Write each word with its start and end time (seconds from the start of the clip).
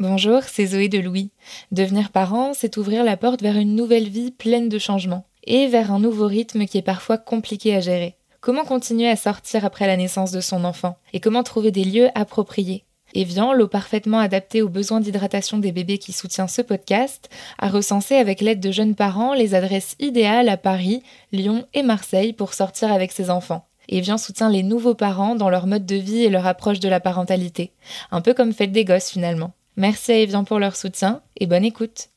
Bonjour, 0.00 0.42
c'est 0.42 0.66
Zoé 0.66 0.88
de 0.88 0.98
Louis. 0.98 1.30
Devenir 1.70 2.10
parent, 2.10 2.52
c'est 2.52 2.78
ouvrir 2.78 3.04
la 3.04 3.16
porte 3.16 3.42
vers 3.42 3.56
une 3.56 3.76
nouvelle 3.76 4.08
vie 4.08 4.32
pleine 4.32 4.68
de 4.68 4.80
changements 4.80 5.24
et 5.44 5.68
vers 5.68 5.92
un 5.92 6.00
nouveau 6.00 6.26
rythme 6.26 6.66
qui 6.66 6.78
est 6.78 6.82
parfois 6.82 7.16
compliqué 7.16 7.76
à 7.76 7.80
gérer. 7.80 8.16
Comment 8.40 8.64
continuer 8.64 9.08
à 9.08 9.14
sortir 9.14 9.64
après 9.64 9.86
la 9.86 9.96
naissance 9.96 10.32
de 10.32 10.40
son 10.40 10.64
enfant 10.64 10.98
et 11.12 11.20
comment 11.20 11.44
trouver 11.44 11.70
des 11.70 11.84
lieux 11.84 12.08
appropriés? 12.16 12.82
Evian, 13.14 13.52
l'eau 13.52 13.68
parfaitement 13.68 14.18
adaptée 14.18 14.62
aux 14.62 14.68
besoins 14.68 14.98
d'hydratation 14.98 15.58
des 15.58 15.70
bébés 15.70 15.98
qui 15.98 16.12
soutient 16.12 16.48
ce 16.48 16.60
podcast, 16.60 17.30
a 17.60 17.68
recensé 17.68 18.16
avec 18.16 18.40
l'aide 18.40 18.58
de 18.58 18.72
jeunes 18.72 18.96
parents 18.96 19.32
les 19.32 19.54
adresses 19.54 19.94
idéales 20.00 20.48
à 20.48 20.56
Paris, 20.56 21.04
Lyon 21.30 21.66
et 21.72 21.84
Marseille 21.84 22.32
pour 22.32 22.54
sortir 22.54 22.92
avec 22.92 23.12
ses 23.12 23.30
enfants. 23.30 23.68
Evian 23.88 24.18
soutient 24.18 24.50
les 24.50 24.64
nouveaux 24.64 24.96
parents 24.96 25.36
dans 25.36 25.50
leur 25.50 25.68
mode 25.68 25.86
de 25.86 25.94
vie 25.94 26.24
et 26.24 26.30
leur 26.30 26.48
approche 26.48 26.80
de 26.80 26.88
la 26.88 26.98
parentalité. 26.98 27.70
Un 28.10 28.22
peu 28.22 28.34
comme 28.34 28.52
Fête 28.52 28.72
des 28.72 28.84
Gosses 28.84 29.10
finalement. 29.10 29.52
Merci 29.76 30.12
à 30.12 30.18
Evian 30.18 30.44
pour 30.44 30.60
leur 30.60 30.76
soutien 30.76 31.20
et 31.36 31.46
bonne 31.46 31.64
écoute. 31.64 32.10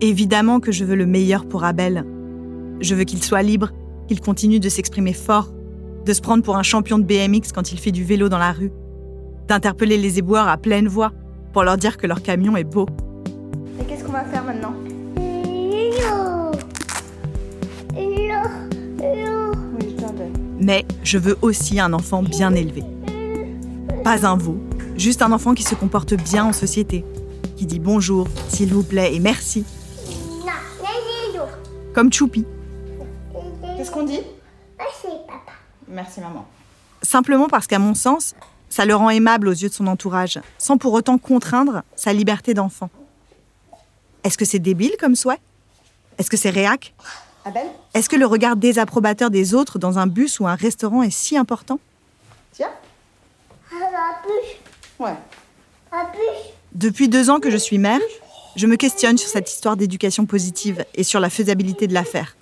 Évidemment 0.00 0.60
que 0.60 0.72
je 0.72 0.84
veux 0.84 0.94
le 0.94 1.06
meilleur 1.06 1.46
pour 1.46 1.64
Abel. 1.64 2.04
Je 2.80 2.94
veux 2.94 3.04
qu'il 3.04 3.22
soit 3.22 3.42
libre, 3.42 3.70
qu'il 4.08 4.20
continue 4.20 4.60
de 4.60 4.68
s'exprimer 4.68 5.12
fort, 5.12 5.52
de 6.04 6.12
se 6.12 6.20
prendre 6.20 6.42
pour 6.42 6.56
un 6.56 6.62
champion 6.62 6.98
de 6.98 7.04
BMX 7.04 7.52
quand 7.54 7.72
il 7.72 7.78
fait 7.78 7.92
du 7.92 8.04
vélo 8.04 8.28
dans 8.28 8.38
la 8.38 8.52
rue, 8.52 8.72
d'interpeller 9.48 9.98
les 9.98 10.18
éboueurs 10.18 10.48
à 10.48 10.56
pleine 10.56 10.88
voix 10.88 11.12
pour 11.52 11.62
leur 11.62 11.76
dire 11.76 11.96
que 11.96 12.06
leur 12.06 12.22
camion 12.22 12.56
est 12.56 12.64
beau. 12.64 12.86
Mais 20.58 20.86
je 21.02 21.18
veux 21.18 21.36
aussi 21.42 21.80
un 21.80 21.92
enfant 21.92 22.22
bien 22.22 22.54
élevé. 22.54 22.82
Pas 24.02 24.26
un 24.26 24.36
veau, 24.36 24.58
juste 24.96 25.22
un 25.22 25.32
enfant 25.32 25.54
qui 25.54 25.62
se 25.62 25.74
comporte 25.74 26.14
bien 26.14 26.44
en 26.44 26.52
société, 26.52 27.04
qui 27.56 27.66
dit 27.66 27.78
bonjour, 27.78 28.28
s'il 28.48 28.72
vous 28.72 28.82
plaît 28.82 29.14
et 29.14 29.20
merci. 29.20 29.64
Comme 31.94 32.12
Choupi. 32.12 32.44
Qu'est-ce 33.76 33.90
qu'on 33.90 34.04
dit? 34.04 34.20
Merci 35.88 36.20
maman. 36.20 36.46
Simplement 37.02 37.48
parce 37.48 37.66
qu'à 37.66 37.78
mon 37.78 37.94
sens, 37.94 38.34
ça 38.68 38.84
le 38.84 38.94
rend 38.94 39.10
aimable 39.10 39.48
aux 39.48 39.52
yeux 39.52 39.68
de 39.68 39.74
son 39.74 39.86
entourage, 39.86 40.40
sans 40.58 40.76
pour 40.76 40.92
autant 40.92 41.18
contraindre 41.18 41.82
sa 41.94 42.12
liberté 42.12 42.52
d'enfant. 42.52 42.90
Est-ce 44.24 44.36
que 44.36 44.44
c'est 44.44 44.58
débile 44.58 44.92
comme 44.98 45.14
souhait? 45.14 45.38
Est-ce 46.18 46.28
que 46.28 46.36
c'est 46.36 46.50
réac? 46.50 46.94
Est-ce 47.94 48.08
que 48.08 48.16
le 48.16 48.26
regard 48.26 48.56
désapprobateur 48.56 49.30
des 49.30 49.54
autres 49.54 49.78
dans 49.78 49.98
un 49.98 50.06
bus 50.06 50.40
ou 50.40 50.46
un 50.46 50.54
restaurant 50.54 51.02
est 51.02 51.10
si 51.10 51.36
important? 51.36 51.78
Tiens 52.52 52.70
Ouais. 54.98 55.14
Depuis 56.72 57.08
deux 57.08 57.30
ans 57.30 57.40
que 57.40 57.50
je 57.50 57.56
suis 57.56 57.78
mère, 57.78 58.00
je 58.56 58.66
me 58.66 58.76
questionne 58.76 59.18
sur 59.18 59.28
cette 59.28 59.50
histoire 59.50 59.76
d'éducation 59.76 60.26
positive 60.26 60.84
et 60.94 61.04
sur 61.04 61.20
la 61.20 61.30
faisabilité 61.30 61.86
de 61.86 61.94
la 61.94 62.04
faire. 62.04 62.36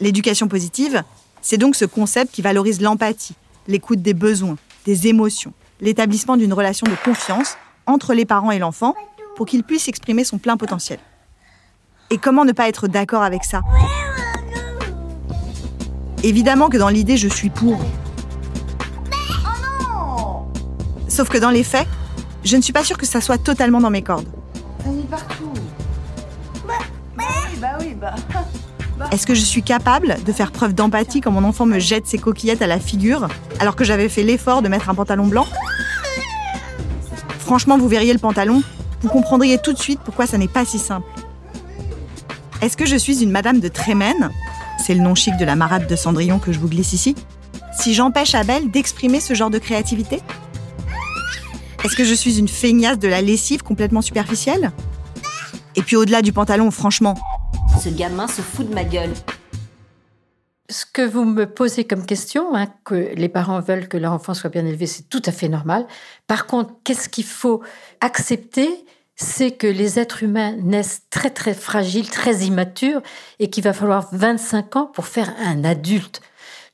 L'éducation 0.00 0.48
positive, 0.48 1.02
c'est 1.42 1.58
donc 1.58 1.74
ce 1.74 1.84
concept 1.84 2.32
qui 2.32 2.42
valorise 2.42 2.80
l'empathie, 2.80 3.34
l'écoute 3.66 4.00
des 4.00 4.14
besoins, 4.14 4.56
des 4.84 5.08
émotions, 5.08 5.52
l'établissement 5.80 6.36
d'une 6.36 6.52
relation 6.52 6.86
de 6.86 6.96
confiance 7.04 7.56
entre 7.86 8.14
les 8.14 8.24
parents 8.24 8.50
et 8.50 8.58
l'enfant 8.58 8.94
pour 9.36 9.46
qu'il 9.46 9.64
puisse 9.64 9.88
exprimer 9.88 10.24
son 10.24 10.38
plein 10.38 10.56
potentiel. 10.56 10.98
Et 12.10 12.18
comment 12.18 12.44
ne 12.44 12.52
pas 12.52 12.68
être 12.68 12.88
d'accord 12.88 13.22
avec 13.22 13.44
ça? 13.44 13.62
Évidemment 16.22 16.68
que 16.68 16.76
dans 16.76 16.88
l'idée, 16.88 17.16
je 17.16 17.28
suis 17.28 17.50
pour. 17.50 17.78
Sauf 21.06 21.28
que 21.28 21.38
dans 21.38 21.50
les 21.50 21.64
faits, 21.64 21.86
je 22.44 22.56
ne 22.56 22.62
suis 22.62 22.72
pas 22.72 22.84
sûre 22.84 22.96
que 22.96 23.06
ça 23.06 23.20
soit 23.20 23.38
totalement 23.38 23.80
dans 23.80 23.90
mes 23.90 24.02
cordes. 24.02 24.28
Partout. 25.10 25.52
Bah 26.66 26.74
bah 27.60 27.78
oui, 27.80 27.94
bah. 27.94 28.14
Est-ce 29.10 29.26
que 29.26 29.34
je 29.34 29.40
suis 29.40 29.62
capable 29.62 30.16
de 30.24 30.32
faire 30.32 30.50
preuve 30.50 30.74
d'empathie 30.74 31.20
quand 31.20 31.30
mon 31.30 31.44
enfant 31.44 31.66
me 31.66 31.78
jette 31.78 32.06
ses 32.06 32.18
coquillettes 32.18 32.62
à 32.62 32.66
la 32.66 32.78
figure 32.78 33.28
alors 33.60 33.76
que 33.76 33.84
j'avais 33.84 34.08
fait 34.08 34.22
l'effort 34.22 34.60
de 34.62 34.68
mettre 34.68 34.90
un 34.90 34.94
pantalon 34.94 35.26
blanc? 35.26 35.46
Franchement, 37.38 37.78
vous 37.78 37.88
verriez 37.88 38.12
le 38.12 38.18
pantalon, 38.18 38.62
vous 39.02 39.08
comprendriez 39.08 39.58
tout 39.58 39.72
de 39.72 39.78
suite 39.78 40.00
pourquoi 40.04 40.26
ça 40.26 40.36
n'est 40.36 40.48
pas 40.48 40.64
si 40.64 40.78
simple. 40.78 41.08
Est-ce 42.60 42.76
que 42.76 42.86
je 42.86 42.96
suis 42.96 43.22
une 43.22 43.30
madame 43.30 43.60
de 43.60 43.68
Trémène 43.68 44.30
C'est 44.84 44.94
le 44.94 45.00
nom 45.00 45.14
chic 45.14 45.36
de 45.36 45.44
la 45.44 45.54
marade 45.54 45.86
de 45.86 45.94
Cendrillon 45.94 46.40
que 46.40 46.50
je 46.50 46.58
vous 46.58 46.68
glisse 46.68 46.92
ici. 46.92 47.14
Si 47.78 47.94
j'empêche 47.94 48.34
Abel 48.34 48.68
d'exprimer 48.72 49.20
ce 49.20 49.34
genre 49.34 49.50
de 49.50 49.58
créativité? 49.58 50.20
Est-ce 51.84 51.94
que 51.94 52.04
je 52.04 52.14
suis 52.14 52.40
une 52.40 52.48
feignasse 52.48 52.98
de 52.98 53.06
la 53.06 53.22
lessive 53.22 53.62
complètement 53.62 54.02
superficielle? 54.02 54.72
Et 55.76 55.82
puis 55.82 55.94
au-delà 55.94 56.20
du 56.20 56.32
pantalon, 56.32 56.72
franchement, 56.72 57.14
Ce 57.80 57.88
gamin 57.90 58.26
se 58.26 58.42
fout 58.42 58.68
de 58.68 58.74
ma 58.74 58.82
gueule. 58.82 59.14
Ce 60.68 60.84
que 60.84 61.02
vous 61.02 61.24
me 61.24 61.44
posez 61.44 61.84
comme 61.84 62.04
question, 62.04 62.56
hein, 62.56 62.66
que 62.84 63.12
les 63.14 63.28
parents 63.28 63.60
veulent 63.60 63.86
que 63.86 63.96
leur 63.96 64.12
enfant 64.12 64.34
soit 64.34 64.50
bien 64.50 64.66
élevé, 64.66 64.86
c'est 64.86 65.08
tout 65.08 65.22
à 65.24 65.30
fait 65.30 65.48
normal. 65.48 65.86
Par 66.26 66.46
contre, 66.46 66.74
qu'est-ce 66.82 67.08
qu'il 67.08 67.24
faut 67.24 67.62
accepter 68.00 68.68
C'est 69.20 69.50
que 69.50 69.66
les 69.66 69.98
êtres 69.98 70.22
humains 70.22 70.52
naissent 70.52 71.02
très 71.10 71.30
très 71.30 71.52
fragiles, 71.52 72.08
très 72.08 72.44
immatures, 72.44 73.02
et 73.40 73.50
qu'il 73.50 73.64
va 73.64 73.72
falloir 73.72 74.08
25 74.12 74.76
ans 74.76 74.86
pour 74.86 75.06
faire 75.06 75.34
un 75.44 75.64
adulte. 75.64 76.20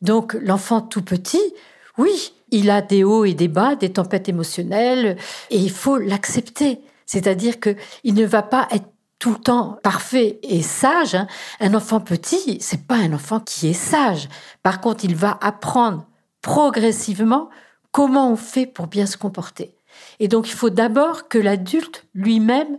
Donc 0.02 0.34
l'enfant 0.34 0.82
tout 0.82 1.00
petit, 1.00 1.54
oui, 1.96 2.34
il 2.50 2.68
a 2.68 2.82
des 2.82 3.02
hauts 3.02 3.24
et 3.24 3.32
des 3.32 3.48
bas, 3.48 3.76
des 3.76 3.94
tempêtes 3.94 4.28
émotionnelles, 4.28 5.16
et 5.50 5.56
il 5.56 5.70
faut 5.70 5.96
l'accepter. 5.96 6.80
C'est-à-dire 7.06 7.60
que 7.60 7.76
il 8.02 8.12
ne 8.12 8.26
va 8.26 8.42
pas 8.42 8.68
être 8.72 8.88
tout 9.18 9.30
le 9.30 9.38
temps 9.38 9.78
parfait 9.82 10.38
et 10.42 10.60
sage. 10.60 11.14
hein. 11.14 11.26
Un 11.60 11.72
enfant 11.72 12.00
petit, 12.00 12.58
c'est 12.60 12.86
pas 12.86 12.96
un 12.96 13.14
enfant 13.14 13.40
qui 13.40 13.68
est 13.68 13.72
sage. 13.72 14.28
Par 14.62 14.82
contre, 14.82 15.06
il 15.06 15.16
va 15.16 15.38
apprendre 15.40 16.06
progressivement 16.42 17.48
comment 17.90 18.30
on 18.30 18.36
fait 18.36 18.66
pour 18.66 18.86
bien 18.86 19.06
se 19.06 19.16
comporter. 19.16 19.74
Et 20.20 20.28
donc, 20.28 20.48
il 20.48 20.54
faut 20.54 20.70
d'abord 20.70 21.28
que 21.28 21.38
l'adulte 21.38 22.04
lui-même 22.14 22.78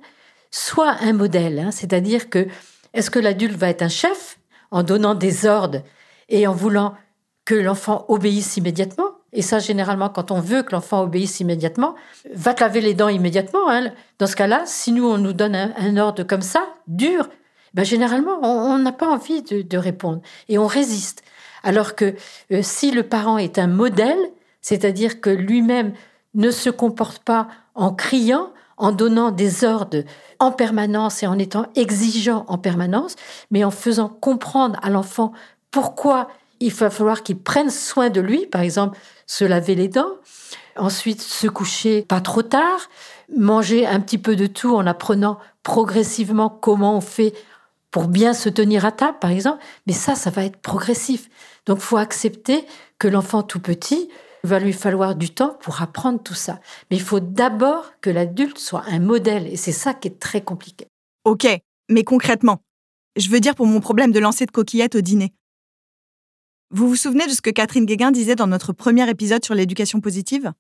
soit 0.51 0.96
un 1.01 1.13
modèle. 1.13 1.59
hein. 1.59 1.72
C'est-à-dire 1.72 2.29
que 2.29 2.47
est-ce 2.94 3.12
que 3.12 3.19
l'adulte 3.19 3.56
va 3.57 3.69
être 3.69 3.81
un 3.81 3.90
chef 3.90 4.40
en 4.72 4.84
donnant 4.84 5.16
des 5.16 5.45
ordres 5.45 5.81
et 6.29 6.47
en 6.47 6.53
voulant 6.53 6.95
que 7.44 7.56
l'enfant 7.56 8.06
obéisse 8.07 8.57
immédiatement? 8.57 9.09
Et 9.34 9.41
ça, 9.41 9.59
généralement, 9.59 10.09
quand 10.09 10.31
on 10.31 10.40
veut 10.40 10.63
que 10.63 10.72
l'enfant 10.72 11.01
obéisse 11.03 11.41
immédiatement, 11.41 11.95
va 12.34 12.53
te 12.53 12.62
laver 12.62 12.79
les 12.79 12.94
dents 12.94 13.09
immédiatement. 13.09 13.69
hein. 13.69 13.91
Dans 14.18 14.28
ce 14.28 14.35
cas-là, 14.38 14.63
si 14.66 14.94
nous, 14.94 15.06
on 15.06 15.18
nous 15.18 15.34
donne 15.34 15.56
un, 15.56 15.97
ordre 15.97 16.24
comme 16.24 16.41
ça, 16.41 16.66
dur, 16.88 17.28
ben, 17.74 17.84
généralement, 17.84 18.40
on 18.41 18.78
n'a 18.78 18.94
pas 18.94 19.09
envie 19.09 19.41
de, 19.41 19.62
de 19.62 19.78
répondre 19.78 20.22
et 20.47 20.57
on 20.57 20.68
résiste. 20.68 21.22
Alors 21.63 21.95
que 21.95 22.16
euh, 22.51 22.62
si 22.62 22.91
le 22.91 23.03
parent 23.03 23.38
est 23.38 23.59
un 23.59 23.68
modèle, 23.68 24.19
c'est-à-dire 24.62 25.19
que 25.19 25.29
lui-même 25.29 25.94
ne 26.35 26.51
se 26.51 26.69
comporte 26.69 27.19
pas 27.19 27.47
en 27.73 27.94
criant, 27.94 28.51
en 28.78 28.91
donnant 28.91 29.31
des 29.31 29.63
ordres 29.63 30.03
en 30.40 30.51
permanence 30.51 31.23
et 31.23 31.28
en 31.28 31.40
étant 31.40 31.68
exigeant 31.75 32.46
en 32.47 32.57
permanence, 32.57 33.16
mais 33.50 33.63
en 33.63 33.72
faisant 33.72 34.09
comprendre 34.09 34.78
à 34.84 34.90
l'enfant 34.90 35.31
pourquoi 35.72 36.28
il 36.59 36.74
va 36.74 36.90
falloir 36.90 37.24
qu'il 37.24 37.38
prenne 37.40 37.69
soin 37.69 38.09
de 38.09 38.22
lui, 38.22 38.45
par 38.45 38.62
exemple 38.62 38.97
se 39.28 39.44
laver 39.45 39.75
les 39.75 39.88
dents, 39.88 40.12
ensuite 40.78 41.22
se 41.22 41.47
coucher 41.47 42.03
pas 42.03 42.22
trop 42.22 42.41
tard, 42.41 42.90
manger 43.35 43.88
un 43.88 44.00
petit 44.00 44.18
peu 44.18 44.35
de 44.35 44.45
tout 44.45 44.75
en 44.75 44.85
apprenant 44.85 45.40
progressivement 45.63 46.50
comment 46.50 46.97
on 46.97 47.01
fait 47.01 47.34
pour 47.91 48.07
bien 48.07 48.34
se 48.34 48.50
tenir 48.50 48.85
à 48.85 48.91
table, 48.91 49.18
par 49.19 49.31
exemple. 49.31 49.63
Mais 49.88 49.94
ça, 49.94 50.16
ça 50.16 50.29
va 50.29 50.44
être 50.44 50.57
progressif. 50.57 51.29
Donc, 51.66 51.79
faut 51.79 51.97
accepter 51.97 52.66
que 53.00 53.07
l'enfant 53.07 53.42
tout 53.42 53.62
petit 53.62 54.09
il 54.45 54.47
va 54.47 54.59
lui 54.59 54.74
falloir 54.74 55.15
du 55.15 55.31
temps 55.31 55.57
pour 55.59 55.81
apprendre 55.81 56.21
tout 56.21 56.36
ça. 56.36 56.59
Mais 56.92 56.97
il 56.97 57.01
faut 57.01 57.19
d'abord 57.19 57.94
que 58.00 58.12
l'adulte 58.12 58.59
soit 58.59 58.83
un 58.86 59.00
modèle, 59.00 59.47
et 59.47 59.56
c'est 59.56 59.71
ça 59.71 59.95
qui 59.95 60.07
est 60.07 60.19
très 60.19 60.42
compliqué. 60.42 60.86
Ok, 61.24 61.47
mais 61.89 62.03
concrètement, 62.03 62.62
je 63.18 63.27
veux 63.30 63.39
dire 63.39 63.56
pour 63.56 63.65
mon 63.65 63.80
problème 63.80 64.12
de 64.12 64.19
lancer 64.19 64.45
de 64.45 64.51
coquillettes 64.51 64.94
au 64.94 65.01
dîner. 65.01 65.33
Vous 66.69 66.88
vous 66.88 66.95
souvenez 66.95 67.25
de 67.25 67.31
ce 67.31 67.42
que 67.42 67.50
Catherine 67.50 67.86
Guéguin 67.86 68.12
disait 68.12 68.36
dans 68.36 68.45
notre 68.45 68.71
premier 68.71 69.09
épisode 69.09 69.44
sur 69.44 69.56
l'éducation 69.56 70.00
positive? 70.00 70.53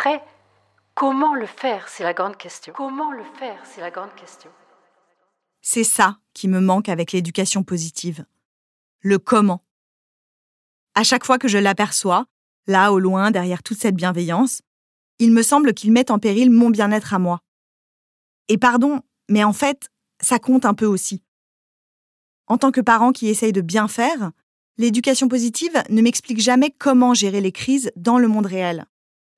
Après, 0.00 0.24
comment 0.94 1.34
le 1.34 1.44
faire, 1.44 1.86
c'est 1.90 2.04
la 2.04 2.14
grande 2.14 2.38
question. 2.38 2.72
Comment 2.74 3.12
le 3.12 3.22
faire, 3.38 3.60
c'est 3.66 3.82
la 3.82 3.90
grande 3.90 4.14
question. 4.14 4.50
C'est 5.60 5.84
ça 5.84 6.16
qui 6.32 6.48
me 6.48 6.58
manque 6.58 6.88
avec 6.88 7.12
l'éducation 7.12 7.62
positive. 7.62 8.24
Le 9.00 9.18
comment. 9.18 9.62
À 10.94 11.02
chaque 11.04 11.26
fois 11.26 11.36
que 11.36 11.48
je 11.48 11.58
l'aperçois, 11.58 12.24
là 12.66 12.94
au 12.94 12.98
loin, 12.98 13.30
derrière 13.30 13.62
toute 13.62 13.76
cette 13.76 13.94
bienveillance, 13.94 14.62
il 15.18 15.32
me 15.32 15.42
semble 15.42 15.74
qu'ils 15.74 15.92
mettent 15.92 16.10
en 16.10 16.18
péril 16.18 16.50
mon 16.50 16.70
bien-être 16.70 17.12
à 17.12 17.18
moi. 17.18 17.42
Et 18.48 18.56
pardon, 18.56 19.02
mais 19.28 19.44
en 19.44 19.52
fait, 19.52 19.90
ça 20.18 20.38
compte 20.38 20.64
un 20.64 20.72
peu 20.72 20.86
aussi. 20.86 21.22
En 22.46 22.56
tant 22.56 22.70
que 22.70 22.80
parent 22.80 23.12
qui 23.12 23.28
essaye 23.28 23.52
de 23.52 23.60
bien 23.60 23.86
faire, 23.86 24.30
l'éducation 24.78 25.28
positive 25.28 25.82
ne 25.90 26.00
m'explique 26.00 26.40
jamais 26.40 26.70
comment 26.70 27.12
gérer 27.12 27.42
les 27.42 27.52
crises 27.52 27.92
dans 27.96 28.18
le 28.18 28.28
monde 28.28 28.46
réel. 28.46 28.86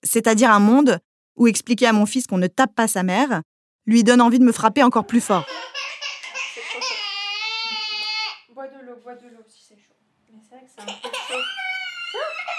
C'est-à-dire 0.02 0.50
un 0.50 0.58
monde 0.60 0.99
où 1.37 1.46
expliquer 1.46 1.87
à 1.87 1.93
mon 1.93 2.06
fils 2.06 2.26
qu'on 2.26 2.38
ne 2.38 2.46
tape 2.46 2.75
pas 2.75 2.88
sa 2.88 3.02
mère 3.02 3.43
lui 3.87 4.04
donne 4.04 4.20
envie 4.20 4.38
de 4.38 4.44
me 4.44 4.52
frapper 4.52 4.82
encore 4.82 5.06
plus 5.06 5.20
fort. 5.20 5.46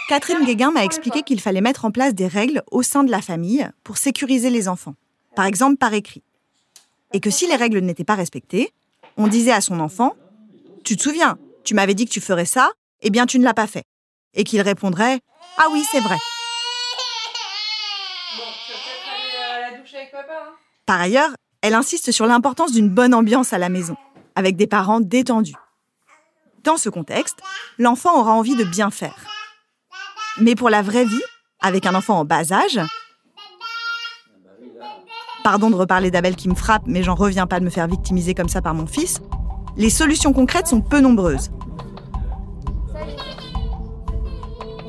Catherine 0.10 0.46
Guéguin 0.46 0.72
m'a 0.72 0.84
expliqué 0.84 1.24
qu'il 1.24 1.40
fallait 1.40 1.62
mettre 1.62 1.86
en 1.86 1.92
place 1.92 2.14
des 2.14 2.28
règles 2.28 2.62
au 2.72 2.84
sein 2.84 3.04
de 3.04 3.12
la 3.12 3.22
famille 3.22 3.68
pour 3.84 3.98
sécuriser 3.98 4.50
les 4.50 4.68
enfants, 4.68 4.96
par 5.36 5.46
exemple 5.46 5.78
par 5.78 5.94
écrit. 5.94 6.24
Et 7.14 7.20
que 7.20 7.30
si 7.30 7.48
les 7.48 7.56
règles 7.56 7.80
n'étaient 7.80 8.04
pas 8.04 8.16
respectées, 8.16 8.74
on 9.18 9.28
disait 9.28 9.52
à 9.52 9.62
son 9.62 9.80
enfant 9.80 10.16
Tu 10.84 10.98
te 10.98 11.04
souviens, 11.04 11.38
tu 11.64 11.74
m'avais 11.74 11.94
dit 11.94 12.06
que 12.06 12.12
tu 12.12 12.22
ferais 12.22 12.46
ça, 12.46 12.72
eh 13.02 13.10
bien 13.10 13.26
tu 13.26 13.40
ne 13.40 13.44
l'as 13.44 13.54
pas 13.54 13.68
fait. 13.68 13.86
Et 14.34 14.44
qu'il 14.44 14.62
répondrait 14.62 15.20
Ah 15.58 15.68
oui, 15.72 15.84
c'est 15.90 16.02
vrai. 16.02 16.18
Par 20.86 21.00
ailleurs, 21.00 21.32
elle 21.62 21.74
insiste 21.74 22.12
sur 22.12 22.26
l'importance 22.26 22.72
d'une 22.72 22.90
bonne 22.90 23.14
ambiance 23.14 23.54
à 23.54 23.58
la 23.58 23.70
maison, 23.70 23.96
avec 24.36 24.56
des 24.56 24.68
parents 24.68 25.00
détendus. 25.00 25.56
Dans 26.64 26.78
ce 26.78 26.90
contexte, 26.90 27.40
l'enfant 27.78 28.20
aura 28.20 28.34
envie 28.34 28.56
de 28.56 28.64
bien 28.64 28.90
faire. 28.90 29.26
Mais 30.40 30.56
pour 30.56 30.70
la 30.70 30.82
vraie 30.82 31.06
vie, 31.06 31.24
avec 31.62 31.86
un 31.86 31.96
enfant 31.96 32.20
en 32.20 32.26
bas 32.26 32.52
âge, 32.52 32.80
pardon 35.44 35.70
de 35.70 35.76
reparler 35.76 36.12
d'Abel 36.12 36.36
qui 36.36 36.50
me 36.50 36.56
frappe, 36.56 36.84
mais 36.86 37.04
j'en 37.04 37.16
reviens 37.16 37.48
pas 37.48 37.60
de 37.60 37.66
me 37.66 37.70
faire 37.70 37.88
victimiser 37.88 38.34
comme 38.34 38.50
ça 38.50 38.62
par 38.62 38.74
mon 38.74 38.88
fils, 38.88 39.22
les 39.78 39.90
solutions 39.90 40.34
concrètes 40.34 40.68
sont 40.68 40.82
peu 40.82 41.00
nombreuses. 41.00 41.52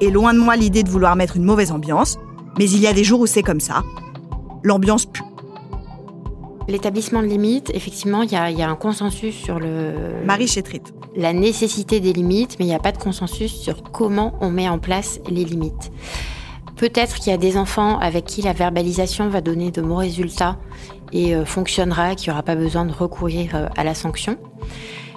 Et 0.00 0.10
loin 0.10 0.34
de 0.34 0.38
moi 0.38 0.56
l'idée 0.56 0.82
de 0.82 0.90
vouloir 0.90 1.16
mettre 1.16 1.36
une 1.36 1.44
mauvaise 1.44 1.72
ambiance, 1.72 2.18
mais 2.58 2.68
il 2.68 2.80
y 2.80 2.86
a 2.86 2.92
des 2.92 3.04
jours 3.04 3.20
où 3.20 3.26
c'est 3.26 3.42
comme 3.42 3.60
ça. 3.60 3.82
L'ambiance 4.62 5.06
pue. 5.06 5.22
L'établissement 6.66 7.20
de 7.20 7.26
limites, 7.26 7.70
effectivement, 7.74 8.22
il 8.22 8.32
y, 8.32 8.36
a 8.36 8.70
un 8.70 8.76
consensus 8.76 9.34
sur 9.34 9.58
le. 9.58 10.24
Marie 10.24 10.48
Chétrit. 10.48 10.80
La 11.14 11.32
nécessité 11.32 12.00
des 12.00 12.12
limites, 12.12 12.56
mais 12.58 12.64
il 12.64 12.68
n'y 12.68 12.74
a 12.74 12.78
pas 12.78 12.92
de 12.92 12.98
consensus 12.98 13.52
sur 13.52 13.82
comment 13.82 14.34
on 14.40 14.50
met 14.50 14.68
en 14.68 14.78
place 14.78 15.20
les 15.28 15.44
limites. 15.44 15.92
Peut-être 16.76 17.16
qu'il 17.16 17.30
y 17.30 17.34
a 17.34 17.38
des 17.38 17.56
enfants 17.56 17.98
avec 17.98 18.24
qui 18.24 18.42
la 18.42 18.52
verbalisation 18.52 19.28
va 19.28 19.40
donner 19.40 19.70
de 19.70 19.80
bons 19.80 19.96
résultats 19.96 20.56
et 21.12 21.34
euh, 21.34 21.44
fonctionnera, 21.44 22.14
qu'il 22.14 22.30
n'y 22.30 22.32
aura 22.32 22.42
pas 22.42 22.56
besoin 22.56 22.84
de 22.84 22.92
recourir 22.92 23.54
euh, 23.54 23.68
à 23.76 23.84
la 23.84 23.94
sanction. 23.94 24.36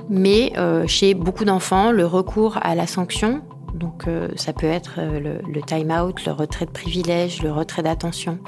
Mais 0.09 0.53
euh, 0.57 0.85
chez 0.87 1.13
beaucoup 1.13 1.45
d'enfants, 1.45 1.91
le 1.91 2.05
recours 2.05 2.59
à 2.61 2.75
la 2.75 2.87
sanction, 2.87 3.41
donc 3.77 4.05
ça 4.35 4.53
peut 4.53 4.67
être 4.67 4.99
le, 4.99 5.39
le 5.47 5.61
time-out, 5.61 6.25
le 6.25 6.31
retrait 6.31 6.65
de 6.65 6.71
privilège, 6.71 7.41
le 7.41 7.51
retrait 7.51 7.83
d'attention, 7.83 8.39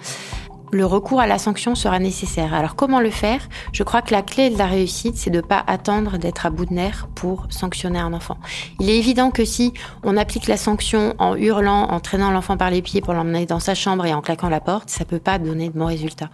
le 0.71 0.85
recours 0.85 1.19
à 1.19 1.25
la 1.25 1.39
sanction 1.39 1.73
sera 1.73 1.99
nécessaire. 1.99 2.53
Alors 2.53 2.75
comment 2.75 2.99
le 2.99 3.09
faire? 3.09 3.41
Je 3.73 3.81
crois 3.83 4.01
que 4.01 4.11
la 4.11 4.21
clé 4.21 4.49
de 4.49 4.57
la 4.57 4.67
réussite, 4.67 5.17
c'est 5.17 5.31
de 5.31 5.37
ne 5.37 5.41
pas 5.41 5.63
attendre 5.65 6.17
d'être 6.17 6.45
à 6.45 6.51
bout 6.51 6.65
de 6.65 6.73
nerfs 6.73 7.07
pour 7.15 7.47
sanctionner 7.49 7.99
un 7.99 8.13
enfant. 8.13 8.37
Il 8.79 8.89
est 8.89 8.97
évident 8.97 9.31
que 9.31 9.45
si 9.45 9.73
on 10.03 10.15
applique 10.15 10.47
la 10.47 10.57
sanction 10.57 11.15
en 11.17 11.35
hurlant, 11.35 11.89
en 11.89 11.99
traînant 11.99 12.31
l'enfant 12.31 12.55
par 12.55 12.69
les 12.69 12.81
pieds 12.81 13.01
pour 13.01 13.13
l'emmener 13.13 13.45
dans 13.45 13.59
sa 13.59 13.73
chambre 13.73 14.05
et 14.05 14.13
en 14.13 14.21
claquant 14.21 14.49
la 14.49 14.61
porte, 14.61 14.89
ça 14.89 15.05
peut 15.05 15.19
pas 15.19 15.39
donner 15.39 15.69
de 15.69 15.77
bons 15.77 15.87
résultats. 15.87 16.29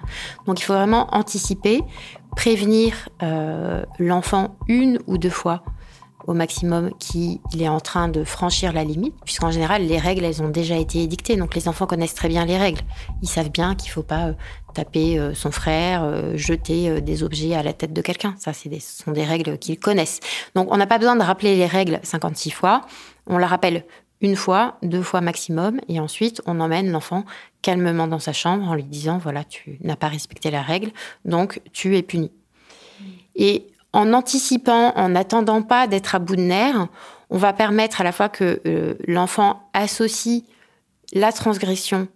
Donc 0.45 0.59
il 0.59 0.63
faut 0.63 0.73
vraiment 0.73 1.15
anticiper, 1.15 1.81
prévenir 2.35 3.07
euh, 3.23 3.85
l'enfant 3.99 4.57
une 4.67 4.99
ou 5.07 5.17
deux 5.17 5.29
fois 5.29 5.63
au 6.27 6.33
maximum 6.33 6.91
qu'il 6.99 7.39
est 7.59 7.67
en 7.67 7.79
train 7.79 8.07
de 8.07 8.23
franchir 8.23 8.73
la 8.73 8.83
limite, 8.83 9.13
puisqu'en 9.23 9.51
général, 9.51 9.85
les 9.85 9.97
règles, 9.97 10.25
elles 10.25 10.41
ont 10.41 10.49
déjà 10.49 10.77
été 10.77 11.01
édictées. 11.01 11.35
Donc 11.35 11.55
les 11.55 11.67
enfants 11.67 11.85
connaissent 11.85 12.15
très 12.15 12.27
bien 12.27 12.45
les 12.45 12.57
règles. 12.57 12.81
Ils 13.21 13.29
savent 13.29 13.51
bien 13.51 13.75
qu'il 13.75 13.89
ne 13.89 13.93
faut 13.93 14.03
pas 14.03 14.27
euh, 14.27 14.33
taper 14.73 15.19
euh, 15.19 15.33
son 15.33 15.51
frère, 15.51 16.03
euh, 16.03 16.35
jeter 16.35 17.01
des 17.01 17.23
objets 17.23 17.55
à 17.55 17.63
la 17.63 17.73
tête 17.73 17.93
de 17.93 18.01
quelqu'un. 18.01 18.35
Ça, 18.37 18.53
ce 18.53 18.69
sont 18.79 19.11
des 19.11 19.23
règles 19.23 19.57
qu'ils 19.57 19.79
connaissent. 19.79 20.19
Donc 20.55 20.71
on 20.71 20.77
n'a 20.77 20.87
pas 20.87 20.97
besoin 20.97 21.15
de 21.15 21.23
rappeler 21.23 21.55
les 21.55 21.67
règles 21.67 21.99
56 22.03 22.51
fois. 22.51 22.81
On 23.27 23.37
la 23.37 23.47
rappelle 23.47 23.85
une 24.21 24.35
fois, 24.35 24.77
deux 24.81 25.03
fois 25.03 25.21
maximum, 25.21 25.79
et 25.87 25.99
ensuite 25.99 26.41
on 26.45 26.59
emmène 26.59 26.89
l'enfant 26.89 27.25
calmement 27.61 28.07
dans 28.07 28.19
sa 28.19 28.33
chambre 28.33 28.67
en 28.67 28.73
lui 28.73 28.83
disant, 28.83 29.17
voilà, 29.17 29.43
tu 29.43 29.77
n'as 29.83 29.95
pas 29.95 30.07
respecté 30.07 30.51
la 30.51 30.61
règle, 30.61 30.91
donc 31.25 31.61
tu 31.73 31.97
es 31.97 32.01
puni. 32.01 32.31
Et 33.35 33.67
en 33.95 34.11
anticipant, 34.11 34.91
en 34.97 35.09
n'attendant 35.09 35.61
pas 35.61 35.87
d'être 35.87 36.15
à 36.15 36.19
bout 36.19 36.35
de 36.35 36.41
nerfs, 36.41 36.87
on 37.29 37.37
va 37.37 37.53
permettre 37.53 38.01
à 38.01 38.03
la 38.03 38.11
fois 38.11 38.27
que 38.27 38.61
euh, 38.67 38.95
l'enfant 39.07 39.69
associe 39.73 40.43
la 41.13 41.31
transgression 41.31 42.09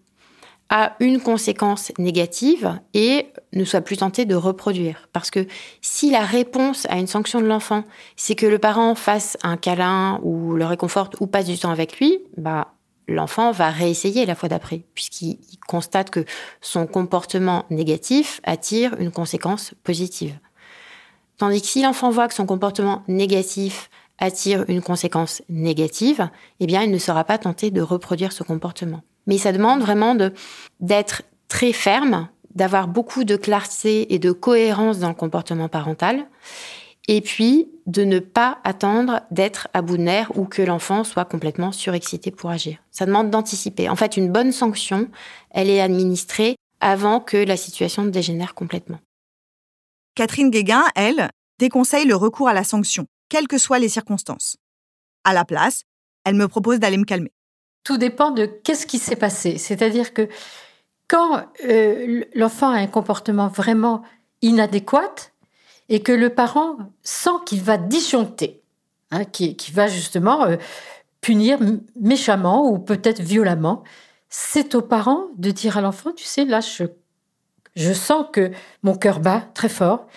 à 0.70 0.98
une 1.00 1.22
conséquence 1.22 1.94
négative 1.98 2.78
et 2.94 3.32
ne 3.54 3.64
soit 3.64 3.80
plus 3.80 3.98
tenté 3.98 4.26
de 4.26 4.36
reproduire. 4.36 5.08
Parce 5.14 5.32
que 5.32 5.48
si 5.82 6.12
la 6.12 6.26
réponse 6.26 6.86
à 6.90 6.98
une 6.98 7.08
sanction 7.08 7.40
de 7.40 7.48
l'enfant, 7.48 7.86
c'est 8.18 8.36
que 8.36 8.46
le 8.46 8.60
parent 8.60 8.94
fasse 8.94 9.38
un 9.42 9.56
câlin 9.56 10.20
ou 10.22 10.56
le 10.56 10.66
réconforte 10.66 11.16
ou 11.22 11.28
passe 11.28 11.46
du 11.46 11.58
temps 11.58 11.72
avec 11.72 11.98
lui, 11.98 12.20
bah, 12.38 12.74
l'enfant 13.08 13.52
va 13.52 13.70
réessayer 13.70 14.26
la 14.26 14.36
fois 14.36 14.50
d'après, 14.50 14.84
puisqu'il 14.94 15.40
constate 15.66 16.10
que 16.10 16.26
son 16.60 16.88
comportement 16.88 17.64
négatif 17.70 18.42
attire 18.44 18.96
une 19.00 19.12
conséquence 19.12 19.74
positive. 19.84 20.38
Tandis 21.40 21.62
que 21.62 21.68
si 21.68 21.82
l'enfant 21.82 22.12
voit 22.12 22.28
que 22.28 22.34
son 22.34 22.46
comportement 22.46 23.02
négatif 23.08 23.90
attire 24.18 24.66
une 24.68 24.82
conséquence 24.82 25.42
négative, 25.48 26.30
eh 26.60 26.68
bien, 26.68 26.84
il 26.84 26.92
ne 26.92 26.98
sera 26.98 27.24
pas 27.24 27.38
tenté 27.38 27.72
de 27.72 27.82
reproduire 27.82 28.34
ce 28.34 28.44
comportement. 28.44 29.02
Mais 29.26 29.38
ça 29.38 29.54
demande 29.54 29.80
vraiment 29.80 30.16
d'être 30.82 31.24
très 31.48 31.72
ferme, 31.72 32.28
d'avoir 32.54 32.90
beaucoup 32.90 33.24
de 33.24 33.38
clarté 33.38 34.14
et 34.14 34.20
de 34.20 34.34
cohérence 34.34 35.00
dans 35.00 35.08
le 35.08 35.14
comportement 35.16 35.70
parental, 35.70 36.28
et 37.08 37.22
puis 37.22 37.70
de 37.88 38.04
ne 38.04 38.20
pas 38.20 38.60
attendre 38.66 39.22
d'être 39.32 39.70
à 39.74 39.82
bout 39.82 39.96
de 39.96 40.04
nerfs 40.04 40.38
ou 40.38 40.44
que 40.44 40.62
l'enfant 40.62 41.06
soit 41.06 41.26
complètement 41.26 41.72
surexcité 41.72 42.32
pour 42.32 42.50
agir. 42.50 42.80
Ça 42.92 43.06
demande 43.06 43.30
d'anticiper. 43.30 43.88
En 43.88 43.96
fait, 43.96 44.18
une 44.18 44.30
bonne 44.30 44.52
sanction, 44.52 45.08
elle 45.52 45.70
est 45.70 45.80
administrée 45.80 46.58
avant 46.82 47.22
que 47.22 47.38
la 47.38 47.56
situation 47.56 48.04
dégénère 48.04 48.54
complètement. 48.54 49.00
Catherine 50.20 50.50
Guéguin, 50.50 50.84
elle, 50.96 51.30
déconseille 51.60 52.06
le 52.06 52.14
recours 52.14 52.50
à 52.50 52.54
la 52.54 52.66
sanction, 52.66 53.06
quelles 53.30 53.48
que 53.48 53.58
soient 53.58 53.80
les 53.80 53.88
circonstances. 53.88 54.58
À 55.24 55.34
la 55.34 55.46
place, 55.46 55.84
elle 56.26 56.36
me 56.36 56.50
propose 56.50 56.78
d'aller 56.78 56.98
me 56.98 57.06
calmer. 57.06 57.32
Tout 57.86 57.98
dépend 57.98 58.32
de 58.32 58.46
qu'est-ce 58.46 58.86
qui 58.86 59.00
s'est 59.00 59.16
passé. 59.16 59.58
C'est-à-dire 59.58 60.14
que 60.14 60.28
quand 61.08 61.46
euh, 61.64 62.26
l'enfant 62.36 62.70
a 62.70 62.80
un 62.80 62.88
comportement 62.88 63.48
vraiment 63.48 64.02
inadéquat 64.42 65.32
et 65.88 66.02
que 66.02 66.12
le 66.12 66.30
parent 66.32 66.76
sent 67.02 67.40
qu'il 67.46 67.62
va 67.62 67.78
disjoncter, 67.78 68.62
hein, 69.12 69.24
qui, 69.24 69.56
va 69.72 69.88
justement 69.88 70.44
euh, 70.44 70.58
punir 71.22 71.60
méchamment 71.98 72.70
ou 72.70 72.78
peut-être 72.78 73.22
violemment, 73.22 73.86
c'est 74.28 74.76
au 74.76 74.82
parent 74.82 75.28
de 75.38 75.52
dire 75.52 75.78
à 75.78 75.82
l'enfant, 75.82 76.12
tu 76.12 76.26
sais, 76.26 76.44
là, 76.44 76.60
je 76.60 76.84
je 77.76 77.94
sens 77.94 78.26
que 78.32 78.52
mon 78.84 78.96
cœur 78.96 79.20
bat 79.20 79.48
très 79.54 79.70
fort, 79.70 80.08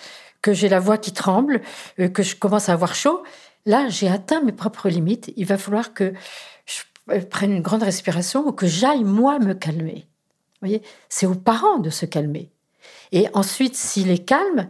que 0.41 0.53
j'ai 0.53 0.69
la 0.69 0.79
voix 0.79 0.97
qui 0.97 1.13
tremble, 1.13 1.61
euh, 1.99 2.09
que 2.09 2.23
je 2.23 2.35
commence 2.35 2.69
à 2.69 2.73
avoir 2.73 2.95
chaud. 2.95 3.23
Là, 3.65 3.87
j'ai 3.89 4.09
atteint 4.09 4.41
mes 4.41 4.51
propres 4.51 4.89
limites. 4.89 5.31
Il 5.37 5.45
va 5.45 5.57
falloir 5.57 5.93
que 5.93 6.13
je 6.65 6.81
euh, 7.11 7.21
prenne 7.21 7.51
une 7.51 7.61
grande 7.61 7.83
respiration 7.83 8.45
ou 8.45 8.51
que 8.51 8.67
j'aille 8.67 9.03
moi 9.03 9.39
me 9.39 9.53
calmer. 9.53 10.05
Vous 10.61 10.67
voyez, 10.67 10.81
c'est 11.09 11.25
aux 11.25 11.35
parents 11.35 11.79
de 11.79 11.89
se 11.89 12.05
calmer. 12.05 12.51
Et 13.11 13.27
ensuite, 13.33 13.75
s'il 13.75 14.11
est 14.11 14.25
calme, 14.25 14.69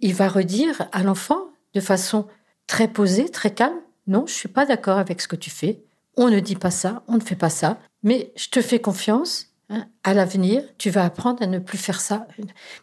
il 0.00 0.14
va 0.14 0.28
redire 0.28 0.88
à 0.92 1.02
l'enfant 1.02 1.48
de 1.74 1.80
façon 1.80 2.26
très 2.66 2.88
posée, 2.88 3.28
très 3.28 3.50
calme, 3.50 3.80
non, 4.06 4.26
je 4.26 4.32
suis 4.32 4.48
pas 4.48 4.66
d'accord 4.66 4.98
avec 4.98 5.20
ce 5.20 5.28
que 5.28 5.36
tu 5.36 5.50
fais. 5.50 5.82
On 6.16 6.28
ne 6.28 6.40
dit 6.40 6.56
pas 6.56 6.70
ça, 6.70 7.02
on 7.08 7.14
ne 7.14 7.20
fait 7.20 7.36
pas 7.36 7.50
ça, 7.50 7.78
mais 8.02 8.32
je 8.36 8.48
te 8.48 8.60
fais 8.60 8.80
confiance 8.80 9.51
Hein, 9.74 9.86
à 10.04 10.12
l'avenir, 10.12 10.62
tu 10.76 10.90
vas 10.90 11.06
apprendre 11.06 11.42
à 11.42 11.46
ne 11.46 11.58
plus 11.58 11.78
faire 11.78 12.02
ça. 12.02 12.26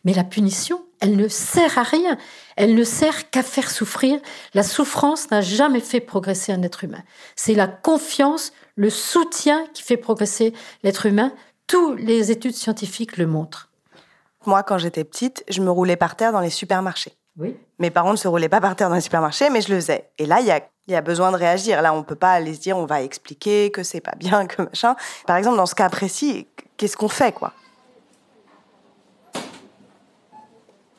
Mais 0.05 0.13
la 0.13 0.24
punition, 0.24 0.84
elle 1.00 1.17
ne 1.17 1.27
sert 1.27 1.77
à 1.77 1.84
rien. 1.84 2.17
Elle 2.55 2.74
ne 2.74 2.84
sert 2.84 3.29
qu'à 3.29 3.43
faire 3.43 3.69
souffrir. 3.69 4.19
La 4.55 4.63
souffrance 4.63 5.29
n'a 5.29 5.41
jamais 5.41 5.81
fait 5.81 6.00
progresser 6.00 6.51
un 6.51 6.63
être 6.63 6.84
humain. 6.84 7.03
C'est 7.36 7.53
la 7.53 7.67
confiance, 7.67 8.53
le 8.75 8.89
soutien 8.89 9.67
qui 9.75 9.84
fait 9.84 9.98
progresser 9.98 10.51
l'être 10.81 11.05
humain. 11.05 11.31
Toutes 11.67 12.00
les 12.00 12.31
études 12.31 12.55
scientifiques 12.55 13.17
le 13.17 13.27
montrent. 13.27 13.69
Moi, 14.48 14.63
quand 14.63 14.79
j'étais 14.79 15.03
petite, 15.03 15.43
je 15.48 15.62
me 15.62 15.69
roulais 15.69 15.96
par 15.96 16.15
terre 16.15 16.31
dans 16.31 16.39
les 16.39 16.50
supermarchés. 16.50 17.19
Oui. 17.38 17.56
Mes 17.80 17.90
parents 17.90 18.12
ne 18.12 18.18
se 18.18 18.28
roulaient 18.28 18.50
pas 18.50 18.60
par 18.60 18.76
terre 18.76 18.90
dans 18.90 18.96
les 18.96 19.02
supermarchés, 19.02 19.50
mais 19.50 19.62
je 19.62 19.70
le 19.70 19.76
faisais. 19.80 20.10
Et 20.18 20.26
là, 20.26 20.42
il 20.42 20.48
y 20.48 20.52
a, 20.52 20.62
y 20.88 20.96
a 20.96 21.02
besoin 21.02 21.32
de 21.32 21.38
réagir. 21.38 21.82
Là, 21.82 21.94
on 21.94 22.04
peut 22.04 22.16
pas 22.16 22.34
aller 22.34 22.54
se 22.54 22.60
dire, 22.60 22.78
on 22.78 22.86
va 22.86 23.02
expliquer 23.02 23.72
que 23.72 23.84
c'est 23.84 24.02
pas 24.02 24.16
bien, 24.18 24.46
que 24.46 24.62
machin. 24.64 24.96
Par 25.26 25.38
exemple, 25.38 25.58
dans 25.58 25.66
ce 25.66 25.76
cas 25.76 25.90
précis, 25.90 26.48
qu'est-ce 26.76 26.98
qu'on 26.98 27.08
fait, 27.08 27.32
quoi? 27.32 27.54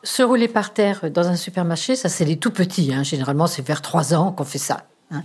Se 0.02 0.22
rouler 0.22 0.48
par 0.48 0.72
terre 0.72 1.10
dans 1.10 1.28
un 1.28 1.36
supermarché, 1.36 1.94
ça 1.94 2.08
c'est 2.08 2.24
les 2.24 2.38
tout 2.38 2.52
petits. 2.52 2.90
hein. 2.94 3.02
Généralement, 3.02 3.46
c'est 3.46 3.60
vers 3.66 3.82
3 3.82 4.14
ans 4.14 4.32
qu'on 4.32 4.44
fait 4.44 4.56
ça. 4.58 4.84
hein. 5.10 5.22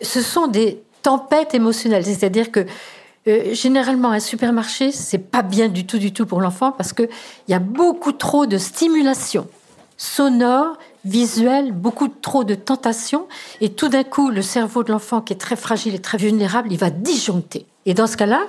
Ce 0.00 0.22
sont 0.22 0.46
des 0.46 0.82
tempêtes 1.02 1.52
émotionnelles. 1.54 2.06
C'est-à-dire 2.06 2.50
que 2.50 2.64
euh, 3.26 3.52
généralement, 3.52 4.10
un 4.12 4.20
supermarché, 4.20 4.92
c'est 4.92 5.18
pas 5.18 5.42
bien 5.42 5.68
du 5.68 5.84
tout, 5.86 5.98
du 5.98 6.14
tout 6.14 6.24
pour 6.24 6.40
l'enfant 6.40 6.72
parce 6.72 6.94
qu'il 6.94 7.10
y 7.48 7.52
a 7.54 7.58
beaucoup 7.58 8.12
trop 8.12 8.46
de 8.46 8.56
stimulation 8.56 9.46
sonore, 9.98 10.78
visuelle, 11.04 11.72
beaucoup 11.72 12.08
trop 12.08 12.44
de 12.44 12.54
tentation. 12.54 13.26
Et 13.60 13.70
tout 13.70 13.88
d'un 13.88 14.04
coup, 14.04 14.30
le 14.30 14.40
cerveau 14.40 14.82
de 14.82 14.92
l'enfant, 14.92 15.20
qui 15.20 15.34
est 15.34 15.36
très 15.36 15.56
fragile 15.56 15.94
et 15.94 15.98
très 15.98 16.16
vulnérable, 16.16 16.72
il 16.72 16.78
va 16.78 16.88
disjoncter. 16.88 17.66
Et 17.84 17.92
dans 17.92 18.06
ce 18.06 18.16
cas-là, 18.16 18.40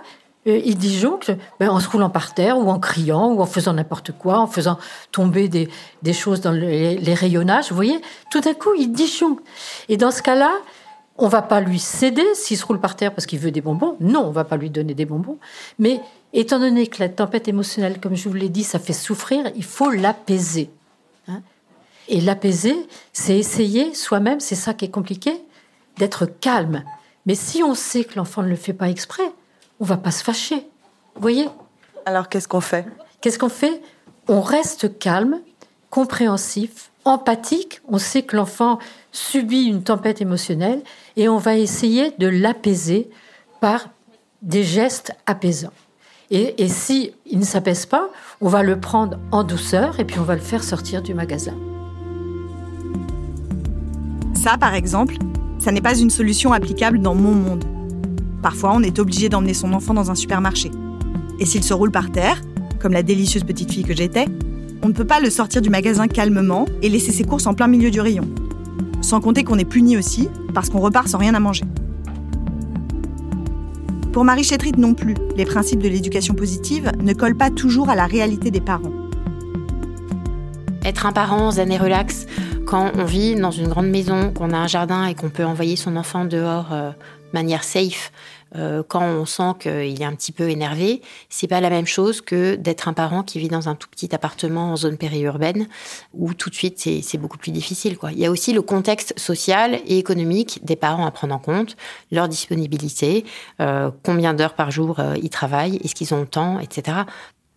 euh, 0.47 0.61
il 0.63 0.77
disjoncte 0.77 1.31
ben, 1.59 1.69
en 1.69 1.79
se 1.79 1.89
roulant 1.89 2.09
par 2.09 2.33
terre 2.33 2.57
ou 2.57 2.69
en 2.69 2.79
criant 2.79 3.31
ou 3.31 3.41
en 3.41 3.45
faisant 3.45 3.73
n'importe 3.73 4.11
quoi, 4.13 4.39
en 4.39 4.47
faisant 4.47 4.77
tomber 5.11 5.49
des, 5.49 6.13
choses 6.13 6.39
dans 6.39 6.51
les, 6.51 6.97
les 6.97 7.13
rayonnages. 7.13 7.69
Vous 7.69 7.75
voyez, 7.75 7.99
tout 8.31 8.39
d'un 8.39 8.53
coup, 8.53 8.73
il 8.77 8.91
disjoncte. 8.91 9.43
Et 9.89 9.97
dans 9.97 10.11
ce 10.11 10.21
cas-là, 10.21 10.51
on 11.17 11.27
va 11.27 11.41
pas 11.41 11.59
lui 11.59 11.79
céder 11.79 12.25
s'il 12.33 12.57
se 12.57 12.65
roule 12.65 12.79
par 12.79 12.95
terre 12.95 13.13
parce 13.13 13.25
qu'il 13.25 13.39
veut 13.39 13.51
des 13.51 13.61
bonbons. 13.61 13.97
Non, 13.99 14.25
on 14.25 14.31
va 14.31 14.45
pas 14.45 14.55
lui 14.55 14.69
donner 14.69 14.93
des 14.93 15.05
bonbons. 15.05 15.37
Mais 15.77 15.99
étant 16.31 16.59
donné 16.59 16.87
que 16.87 17.01
la 17.01 17.09
tempête 17.09 17.47
émotionnelle, 17.47 17.99
comme 17.99 18.15
je 18.15 18.29
vous 18.29 18.35
l'ai 18.35 18.49
dit, 18.49 18.63
ça 18.63 18.79
fait 18.79 18.93
souffrir, 18.93 19.51
il 19.55 19.63
faut 19.63 19.91
l'apaiser. 19.91 20.69
Et 22.09 22.19
l'apaiser, 22.21 22.75
c'est 23.13 23.37
essayer 23.37 23.93
soi-même, 23.93 24.39
c'est 24.39 24.55
ça 24.55 24.73
qui 24.73 24.85
est 24.85 24.89
compliqué, 24.89 25.31
d'être 25.97 26.25
calme. 26.25 26.83
Mais 27.27 27.35
si 27.35 27.61
on 27.61 27.75
sait 27.75 28.03
que 28.03 28.15
l'enfant 28.15 28.41
ne 28.41 28.49
le 28.49 28.55
fait 28.55 28.73
pas 28.73 28.89
exprès, 28.89 29.31
on 29.79 29.85
va 29.85 29.95
pas 29.95 30.09
se 30.09 30.23
fâcher. 30.23 30.67
Vous 31.13 31.21
voyez? 31.21 31.47
Alors, 32.05 32.27
qu'est-ce 32.27 32.47
qu'on 32.47 32.61
fait? 32.61 32.85
Qu'est-ce 33.21 33.37
qu'on 33.37 33.49
fait? 33.49 33.81
On 34.27 34.41
reste 34.41 34.97
calme, 34.97 35.39
compréhensif, 35.91 36.89
empathique. 37.05 37.81
On 37.87 37.99
sait 37.99 38.23
que 38.23 38.35
l'enfant 38.35 38.79
subit 39.11 39.65
une 39.65 39.83
tempête 39.83 40.19
émotionnelle 40.19 40.81
et 41.15 41.29
on 41.29 41.37
va 41.37 41.57
essayer 41.57 42.11
de 42.17 42.27
l'apaiser 42.27 43.09
par 43.59 43.89
des 44.41 44.63
gestes 44.63 45.11
apaisants. 45.27 45.73
Et, 46.31 46.63
et 46.63 46.69
si 46.69 47.13
il 47.27 47.37
ne 47.39 47.45
s'apaise 47.45 47.85
pas, 47.85 48.09
on 48.41 48.47
va 48.47 48.63
le 48.63 48.79
prendre 48.79 49.19
en 49.31 49.43
douceur 49.43 49.99
et 49.99 50.05
puis 50.05 50.19
on 50.19 50.23
va 50.23 50.35
le 50.35 50.41
faire 50.41 50.63
sortir 50.63 51.03
du 51.03 51.13
magasin. 51.13 51.55
Ça, 54.41 54.57
par 54.57 54.73
exemple, 54.73 55.17
ça 55.57 55.73
n'est 55.73 55.81
pas 55.81 55.97
une 55.97 56.09
solution 56.09 56.53
applicable 56.53 57.01
dans 57.01 57.13
mon 57.13 57.33
monde. 57.33 57.65
Parfois, 58.41 58.71
on 58.73 58.81
est 58.81 58.97
obligé 58.97 59.27
d'emmener 59.27 59.53
son 59.53 59.73
enfant 59.73 59.93
dans 59.93 60.11
un 60.11 60.15
supermarché. 60.15 60.71
Et 61.41 61.45
s'il 61.45 61.61
se 61.61 61.73
roule 61.73 61.91
par 61.91 62.09
terre, 62.09 62.41
comme 62.79 62.93
la 62.93 63.03
délicieuse 63.03 63.43
petite 63.43 63.73
fille 63.73 63.83
que 63.83 63.93
j'étais, 63.93 64.27
on 64.81 64.87
ne 64.87 64.93
peut 64.93 65.03
pas 65.03 65.19
le 65.19 65.29
sortir 65.29 65.61
du 65.61 65.69
magasin 65.69 66.07
calmement 66.07 66.67
et 66.81 66.87
laisser 66.87 67.11
ses 67.11 67.25
courses 67.25 67.47
en 67.47 67.53
plein 67.53 67.67
milieu 67.67 67.91
du 67.91 67.99
rayon. 67.99 68.29
Sans 69.01 69.19
compter 69.19 69.43
qu'on 69.43 69.57
est 69.57 69.65
puni 69.65 69.97
aussi, 69.97 70.29
parce 70.53 70.69
qu'on 70.69 70.79
repart 70.79 71.09
sans 71.09 71.17
rien 71.17 71.33
à 71.33 71.41
manger. 71.41 71.65
Pour 74.13 74.23
Marie 74.23 74.45
Chétrit 74.45 74.71
non 74.77 74.93
plus, 74.93 75.15
les 75.35 75.43
principes 75.43 75.83
de 75.83 75.89
l'éducation 75.89 76.33
positive 76.33 76.93
ne 77.03 77.11
collent 77.11 77.35
pas 77.35 77.49
toujours 77.49 77.89
à 77.89 77.95
la 77.95 78.05
réalité 78.05 78.51
des 78.51 78.61
parents. 78.61 78.93
Être 80.85 81.05
un 81.05 81.11
parent 81.11 81.51
zen 81.51 81.73
et 81.73 81.77
relax 81.77 82.25
quand 82.69 82.91
on 82.93 83.03
vit 83.03 83.33
dans 83.33 83.49
une 83.49 83.67
grande 83.67 83.89
maison, 83.89 84.31
qu'on 84.31 84.51
a 84.51 84.57
un 84.57 84.67
jardin 84.67 85.07
et 85.07 85.15
qu'on 85.15 85.31
peut 85.31 85.43
envoyer 85.43 85.75
son 85.75 85.95
enfant 85.95 86.23
dehors 86.23 86.71
euh, 86.71 86.91
de 86.91 87.33
manière 87.33 87.63
safe, 87.63 88.11
euh, 88.55 88.83
quand 88.87 89.01
on 89.01 89.25
sent 89.25 89.53
qu'il 89.59 89.99
est 89.99 90.05
un 90.05 90.13
petit 90.13 90.31
peu 90.31 90.51
énervé, 90.51 91.01
c'est 91.29 91.47
pas 91.47 91.61
la 91.61 91.71
même 91.71 91.87
chose 91.87 92.21
que 92.21 92.53
d'être 92.53 92.87
un 92.87 92.93
parent 92.93 93.23
qui 93.23 93.39
vit 93.39 93.47
dans 93.47 93.69
un 93.69 93.75
tout 93.75 93.87
petit 93.89 94.13
appartement 94.13 94.71
en 94.71 94.75
zone 94.75 94.97
périurbaine 94.97 95.67
où 96.13 96.35
tout 96.35 96.51
de 96.51 96.55
suite 96.55 96.77
c'est 96.79 97.17
beaucoup 97.17 97.39
plus 97.39 97.51
difficile. 97.51 97.97
Il 98.11 98.19
y 98.19 98.25
a 98.27 98.29
aussi 98.29 98.53
le 98.53 98.61
contexte 98.61 99.17
social 99.17 99.79
et 99.87 99.97
économique 99.97 100.59
des 100.63 100.75
parents 100.75 101.07
à 101.07 101.11
prendre 101.11 101.33
en 101.33 101.39
compte, 101.39 101.75
leur 102.11 102.27
disponibilité, 102.27 103.25
euh, 103.61 103.89
combien 104.03 104.35
d'heures 104.35 104.53
par 104.53 104.69
jour 104.69 105.01
ils 105.19 105.31
travaillent, 105.31 105.77
est-ce 105.83 105.95
qu'ils 105.95 106.13
ont 106.13 106.21
le 106.21 106.27
temps, 106.27 106.59
etc. 106.59 106.97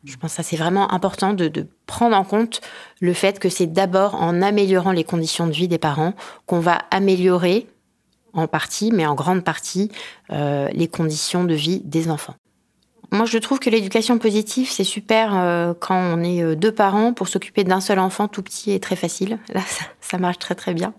Je 0.05 0.17
pense 0.17 0.35
que 0.37 0.43
c'est 0.43 0.57
vraiment 0.57 0.93
important 0.93 1.33
de, 1.33 1.67
prendre 1.87 2.17
en 2.17 2.25
compte 2.25 2.61
le 3.01 3.13
fait 3.13 3.39
que 3.39 3.49
c'est 3.49 3.67
d'abord 3.67 4.15
en 4.17 4.43
améliorant 4.43 4.93
les 4.93 5.05
conditions 5.05 5.47
de 5.47 5.53
vie 5.53 5.69
des 5.69 5.79
parents 5.79 6.15
qu'on 6.47 6.59
va 6.59 6.79
améliorer 6.91 7.69
en 8.33 8.49
partie, 8.49 8.91
mais 8.93 9.07
en 9.07 9.15
grande 9.15 9.45
partie, 9.45 9.91
euh, 10.31 10.69
les 10.73 10.89
conditions 10.89 11.45
de 11.45 11.55
vie 11.55 11.81
des 11.85 12.09
enfants. 12.09 12.35
Moi, 13.13 13.27
je 13.27 13.37
trouve 13.37 13.59
que 13.59 13.69
l'éducation 13.69 14.19
positive, 14.19 14.71
c'est 14.71 14.85
super 14.85 15.37
euh, 15.37 15.75
quand 15.79 15.95
on 15.95 16.25
est 16.25 16.43
euh, 16.43 16.57
deux 16.57 16.73
parents 16.73 17.13
pour 17.13 17.29
s'occuper 17.29 17.63
d'un 17.63 17.83
seul 17.83 17.99
enfant 17.99 18.27
tout 18.27 18.43
petit 18.43 18.73
et 18.73 18.81
très 18.81 18.97
facile. 18.97 19.39
Là, 19.53 19.61
ça 20.01 20.17
marche 20.17 20.39
très 20.39 20.55
très 20.55 20.73
bien. 20.73 20.95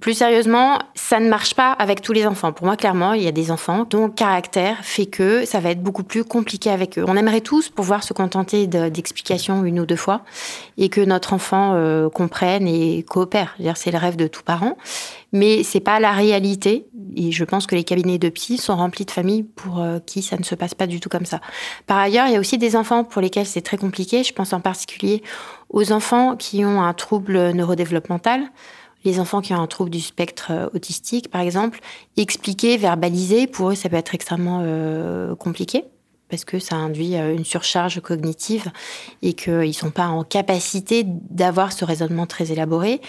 Plus 0.00 0.12
sérieusement, 0.12 0.78
ça 0.94 1.18
ne 1.18 1.30
marche 1.30 1.54
pas 1.54 1.72
avec 1.72 2.02
tous 2.02 2.12
les 2.12 2.26
enfants. 2.26 2.52
Pour 2.52 2.66
moi, 2.66 2.76
clairement, 2.76 3.14
il 3.14 3.22
y 3.22 3.26
a 3.26 3.32
des 3.32 3.50
enfants 3.50 3.86
dont 3.88 4.08
le 4.08 4.12
caractère 4.12 4.76
fait 4.82 5.06
que 5.06 5.46
ça 5.46 5.60
va 5.60 5.70
être 5.70 5.82
beaucoup 5.82 6.02
plus 6.04 6.24
compliqué 6.24 6.68
avec 6.68 6.98
eux. 6.98 7.04
On 7.08 7.16
aimerait 7.16 7.40
tous 7.40 7.70
pouvoir 7.70 8.04
se 8.04 8.12
contenter 8.12 8.66
de- 8.66 8.90
d'explications 8.90 9.64
une 9.64 9.80
ou 9.80 9.86
deux 9.86 9.96
fois 9.96 10.20
et 10.76 10.90
que 10.90 11.00
notre 11.00 11.32
enfant 11.32 11.72
euh, 11.72 12.10
comprenne 12.10 12.68
et 12.68 13.02
coopère. 13.02 13.56
C'est 13.76 13.90
le 13.90 13.96
rêve 13.96 14.16
de 14.16 14.26
tout 14.26 14.42
parent. 14.42 14.76
Mais 15.32 15.62
c'est 15.62 15.80
pas 15.80 16.00
la 16.00 16.12
réalité. 16.12 16.86
Et 17.16 17.32
je 17.32 17.44
pense 17.44 17.66
que 17.66 17.74
les 17.74 17.84
cabinets 17.84 18.18
de 18.18 18.28
psy 18.28 18.58
sont 18.58 18.76
remplis 18.76 19.06
de 19.06 19.10
familles 19.10 19.44
pour 19.44 19.80
euh, 19.80 20.00
qui 20.04 20.20
ça 20.20 20.36
ne 20.36 20.44
se 20.44 20.54
passe 20.54 20.74
pas 20.74 20.86
du 20.86 21.00
tout 21.00 21.08
comme 21.08 21.24
ça. 21.24 21.40
Par 21.86 21.96
ailleurs, 21.96 22.26
il 22.26 22.34
y 22.34 22.36
a 22.36 22.40
aussi 22.40 22.58
des 22.58 22.76
enfants 22.76 23.04
pour 23.04 23.22
lesquels 23.22 23.46
c'est 23.46 23.62
très 23.62 23.78
compliqué. 23.78 24.22
Je 24.22 24.34
pense 24.34 24.52
en 24.52 24.60
particulier 24.60 25.22
aux 25.70 25.92
enfants 25.92 26.36
qui 26.36 26.66
ont 26.66 26.82
un 26.82 26.92
trouble 26.92 27.52
neurodéveloppemental 27.52 28.42
les 29.04 29.20
enfants 29.20 29.40
qui 29.40 29.54
ont 29.54 29.60
un 29.60 29.66
trouble 29.66 29.90
du 29.90 30.00
spectre 30.00 30.48
euh, 30.50 30.68
autistique, 30.74 31.30
par 31.30 31.40
exemple, 31.40 31.80
expliquer, 32.16 32.76
verbaliser, 32.76 33.46
pour 33.46 33.70
eux, 33.70 33.74
ça 33.74 33.88
peut 33.88 33.96
être 33.96 34.14
extrêmement 34.14 34.60
euh, 34.62 35.34
compliqué 35.36 35.84
parce 36.28 36.44
que 36.44 36.58
ça 36.58 36.76
induit 36.76 37.16
euh, 37.16 37.34
une 37.34 37.44
surcharge 37.44 38.00
cognitive 38.00 38.70
et 39.22 39.32
qu'ils 39.32 39.60
ne 39.60 39.72
sont 39.72 39.90
pas 39.90 40.08
en 40.08 40.24
capacité 40.24 41.04
d'avoir 41.06 41.72
ce 41.72 41.84
raisonnement 41.84 42.26
très 42.26 42.52
élaboré. 42.52 43.00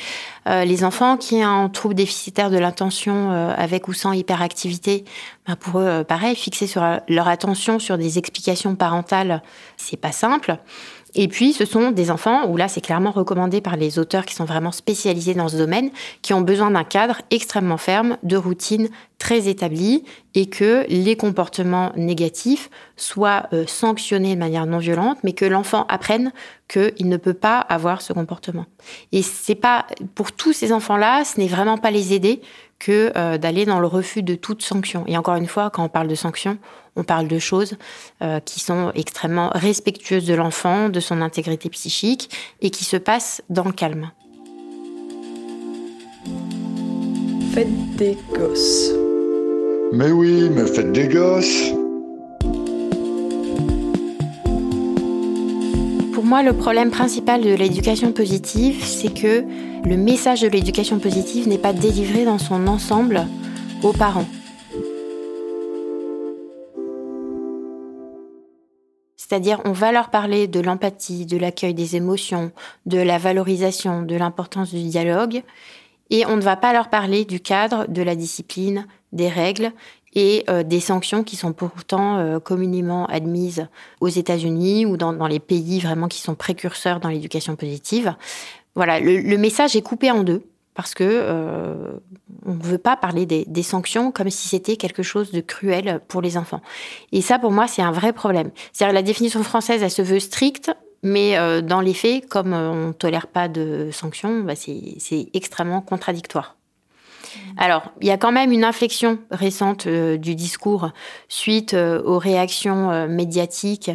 Les 0.46 0.84
enfants 0.84 1.18
qui 1.18 1.36
ont 1.36 1.66
un 1.66 1.70
trouble 1.70 1.94
déficitaire 1.94 2.50
de 2.50 2.58
l'attention 2.58 3.32
euh, 3.32 3.54
avec 3.56 3.88
ou 3.88 3.94
sans 3.94 4.14
hyperactivité, 4.14 5.06
ben 5.48 5.56
pour 5.56 5.80
eux, 5.80 6.04
pareil, 6.04 6.36
fixer 6.36 6.68
leur 7.08 7.28
attention 7.28 7.78
sur 7.78 8.00
des 8.00 8.18
explications 8.18 8.76
parentales, 8.76 9.44
c'est 9.78 9.98
pas 9.98 10.12
simple. 10.12 10.58
Et 11.16 11.28
puis, 11.28 11.54
ce 11.54 11.66
sont 11.66 11.92
des 11.92 12.12
enfants 12.12 12.48
où 12.48 12.58
là, 12.58 12.68
c'est 12.68 12.82
clairement 12.82 13.12
recommandé 13.12 13.62
par 13.62 13.78
les 13.78 14.00
auteurs 14.00 14.26
qui 14.26 14.36
sont 14.36 14.46
vraiment 14.46 14.72
spécialisés 14.72 15.34
dans 15.34 15.48
ce 15.48 15.58
domaine, 15.58 15.90
qui 16.22 16.34
ont 16.34 16.42
besoin 16.42 16.72
d'un 16.72 16.84
cadre 16.84 17.22
extrêmement 17.32 17.78
ferme, 17.78 18.18
de 18.24 18.38
routines 18.38 18.90
très 19.18 19.48
établies, 19.48 20.04
et 20.36 20.48
que 20.48 20.86
les 20.88 21.16
comportements 21.16 21.92
négatifs 21.96 22.70
soient 22.96 23.48
euh, 23.54 23.66
sanctionnés 23.68 24.36
de 24.36 24.40
manière 24.40 24.66
non 24.66 24.78
violente, 24.78 25.18
mais 25.24 25.34
que 25.34 25.46
l'enfant 25.46 25.86
apprenne 25.90 26.32
qu'il 26.68 27.10
ne 27.10 27.18
peut 27.18 27.34
pas 27.34 27.60
avoir 27.60 28.02
ce 28.02 28.14
comportement. 28.14 28.66
Et 29.12 29.24
c'est 29.24 29.56
pas 29.56 29.88
pour 30.16 30.32
tous 30.32 30.54
ces 30.54 30.72
enfants-là, 30.72 31.26
ce 31.26 31.40
n'est 31.40 31.48
vraiment 31.48 31.78
pas 31.78 31.92
les 31.92 32.14
aider 32.14 32.42
que 32.80 33.12
euh, 33.16 33.38
d'aller 33.38 33.66
dans 33.66 33.80
le 33.80 33.88
refus 33.88 34.24
de 34.24 34.36
toute 34.36 34.64
sanction. 34.64 35.04
Et 35.08 35.18
encore 35.18 35.36
une 35.36 35.48
fois, 35.48 35.70
quand 35.70 35.84
on 35.84 35.90
parle 35.90 36.08
de 36.08 36.16
sanction, 36.16 36.58
on 36.96 37.04
parle 37.04 37.28
de 37.28 37.38
choses 37.38 37.76
euh, 38.22 38.40
qui 38.40 38.60
sont 38.60 38.92
extrêmement 38.96 39.50
respectueuses 39.54 40.26
de 40.26 40.34
l'enfant, 40.34 40.90
de 40.90 41.00
son 41.00 41.22
intégrité 41.22 41.70
psychique, 41.70 42.30
et 42.62 42.70
qui 42.70 42.86
se 42.86 42.98
passent 42.98 43.42
dans 43.50 43.66
le 43.66 43.74
calme. 43.74 44.12
Faites 47.54 47.96
des 47.98 48.18
gosses. 48.34 48.92
Mais 49.92 50.12
oui, 50.12 50.50
mais 50.50 50.66
faites 50.66 50.92
des 50.92 51.08
gosses. 51.08 51.74
Pour 56.14 56.24
moi, 56.24 56.44
le 56.44 56.54
problème 56.54 56.92
principal 56.92 57.42
de 57.42 57.56
l'éducation 57.56 58.12
positive, 58.12 58.84
c'est 58.84 59.14
que 59.14 59.44
le 59.86 59.98
message 59.98 60.42
de 60.42 60.48
l'éducation 60.48 61.00
positive 61.00 61.48
n'est 61.48 61.58
pas 61.58 61.74
délivré 61.74 62.26
dans 62.26 62.38
son 62.38 62.68
ensemble 62.68 63.26
aux 63.84 63.94
parents. 63.94 64.28
C'est-à-dire, 69.16 69.62
on 69.66 69.74
va 69.74 69.92
leur 69.92 70.10
parler 70.10 70.48
de 70.48 70.60
l'empathie, 70.60 71.26
de 71.26 71.38
l'accueil 71.38 71.76
des 71.76 71.96
émotions, 71.96 72.52
de 72.88 72.98
la 72.98 73.20
valorisation, 73.20 74.02
de 74.02 74.16
l'importance 74.16 74.74
du 74.74 74.84
dialogue, 74.84 75.44
et 76.10 76.26
on 76.26 76.36
ne 76.36 76.42
va 76.42 76.56
pas 76.56 76.74
leur 76.74 76.90
parler 76.90 77.26
du 77.26 77.40
cadre, 77.40 77.86
de 77.88 78.02
la 78.02 78.16
discipline, 78.16 78.88
des 79.12 79.30
règles 79.30 79.72
et 80.16 80.44
euh, 80.50 80.64
des 80.64 80.80
sanctions 80.80 81.24
qui 81.24 81.36
sont 81.36 81.54
pourtant 81.54 82.18
euh, 82.18 82.40
communément 82.40 83.06
admises 83.06 83.68
aux 84.02 84.08
États-Unis 84.08 84.88
ou 84.88 84.98
dans, 84.98 85.14
dans 85.14 85.28
les 85.28 85.40
pays 85.40 85.80
vraiment 85.80 86.08
qui 86.08 86.20
sont 86.22 86.34
précurseurs 86.34 87.00
dans 87.00 87.10
l'éducation 87.10 87.56
positive. 87.56 88.16
Voilà, 88.76 89.00
le, 89.00 89.38
message 89.38 89.76
est 89.76 89.82
coupé 89.82 90.12
en 90.12 90.24
deux 90.24 90.44
parce 90.74 90.94
que 90.94 91.04
euh, 91.04 91.92
on 92.46 92.54
ne 92.54 92.64
veut 92.64 92.78
pas 92.78 92.96
parler 92.96 93.26
des, 93.26 93.64
sanctions 93.64 94.12
comme 94.12 94.30
si 94.30 94.48
c'était 94.48 94.78
quelque 94.78 95.04
chose 95.04 95.32
de 95.32 95.42
cruel 95.42 96.00
pour 96.08 96.22
les 96.22 96.38
enfants. 96.38 96.62
Et 97.12 97.22
ça, 97.22 97.40
pour 97.40 97.52
moi, 97.52 97.68
c'est 97.68 97.82
un 97.82 97.92
vrai 97.92 98.14
problème. 98.14 98.52
C'est-à-dire 98.72 98.94
la 98.94 99.02
définition 99.02 99.44
française, 99.44 99.84
elle 99.84 99.92
se 99.92 100.02
veut 100.02 100.20
stricte, 100.22 100.72
mais 101.04 101.38
euh, 101.38 101.62
dans 101.62 101.82
les 101.82 101.94
faits, 101.94 102.30
comme 102.30 102.54
euh, 102.54 102.72
on 102.72 102.88
ne 102.88 102.94
tolère 102.94 103.28
pas 103.28 103.50
de 103.50 103.90
sanctions, 103.92 104.40
bah, 104.42 104.54
c'est 104.56 105.30
extrêmement 105.34 105.82
contradictoire. 105.82 106.56
Alors, 107.58 107.92
il 108.00 108.08
y 108.08 108.12
a 108.12 108.18
quand 108.18 108.32
même 108.32 108.52
une 108.52 108.64
inflexion 108.64 109.20
récente 109.30 109.88
du 109.88 110.34
discours 110.36 110.92
suite 111.28 111.74
aux 111.76 112.18
réactions 112.18 113.08
médiatiques 113.08 113.92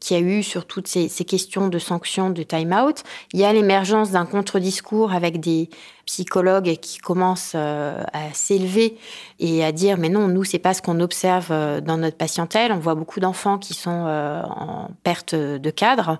qu'il 0.00 0.16
y 0.16 0.20
a 0.20 0.22
eu 0.22 0.42
sur 0.42 0.66
toutes 0.66 0.88
ces, 0.88 1.08
questions 1.08 1.68
de 1.68 1.78
sanctions, 1.78 2.30
de 2.30 2.42
time-out. 2.42 3.02
Il 3.32 3.40
y 3.40 3.44
a 3.44 3.52
l'émergence 3.52 4.10
d'un 4.10 4.26
contre-discours 4.26 5.12
avec 5.12 5.40
des 5.40 5.68
psychologues 6.04 6.76
qui 6.80 6.98
commencent 6.98 7.54
euh, 7.54 8.02
à 8.12 8.32
s'élever 8.32 8.96
et 9.40 9.64
à 9.64 9.72
dire 9.72 9.98
mais 9.98 10.08
non, 10.08 10.28
nous 10.28 10.44
c'est 10.44 10.60
pas 10.60 10.72
ce 10.72 10.82
qu'on 10.82 11.00
observe 11.00 11.48
euh, 11.50 11.80
dans 11.80 11.96
notre 11.96 12.16
patientèle. 12.16 12.72
On 12.72 12.78
voit 12.78 12.94
beaucoup 12.94 13.20
d'enfants 13.20 13.58
qui 13.58 13.74
sont 13.74 14.04
euh, 14.06 14.42
en 14.42 14.90
perte 15.02 15.34
de 15.34 15.70
cadre. 15.70 16.18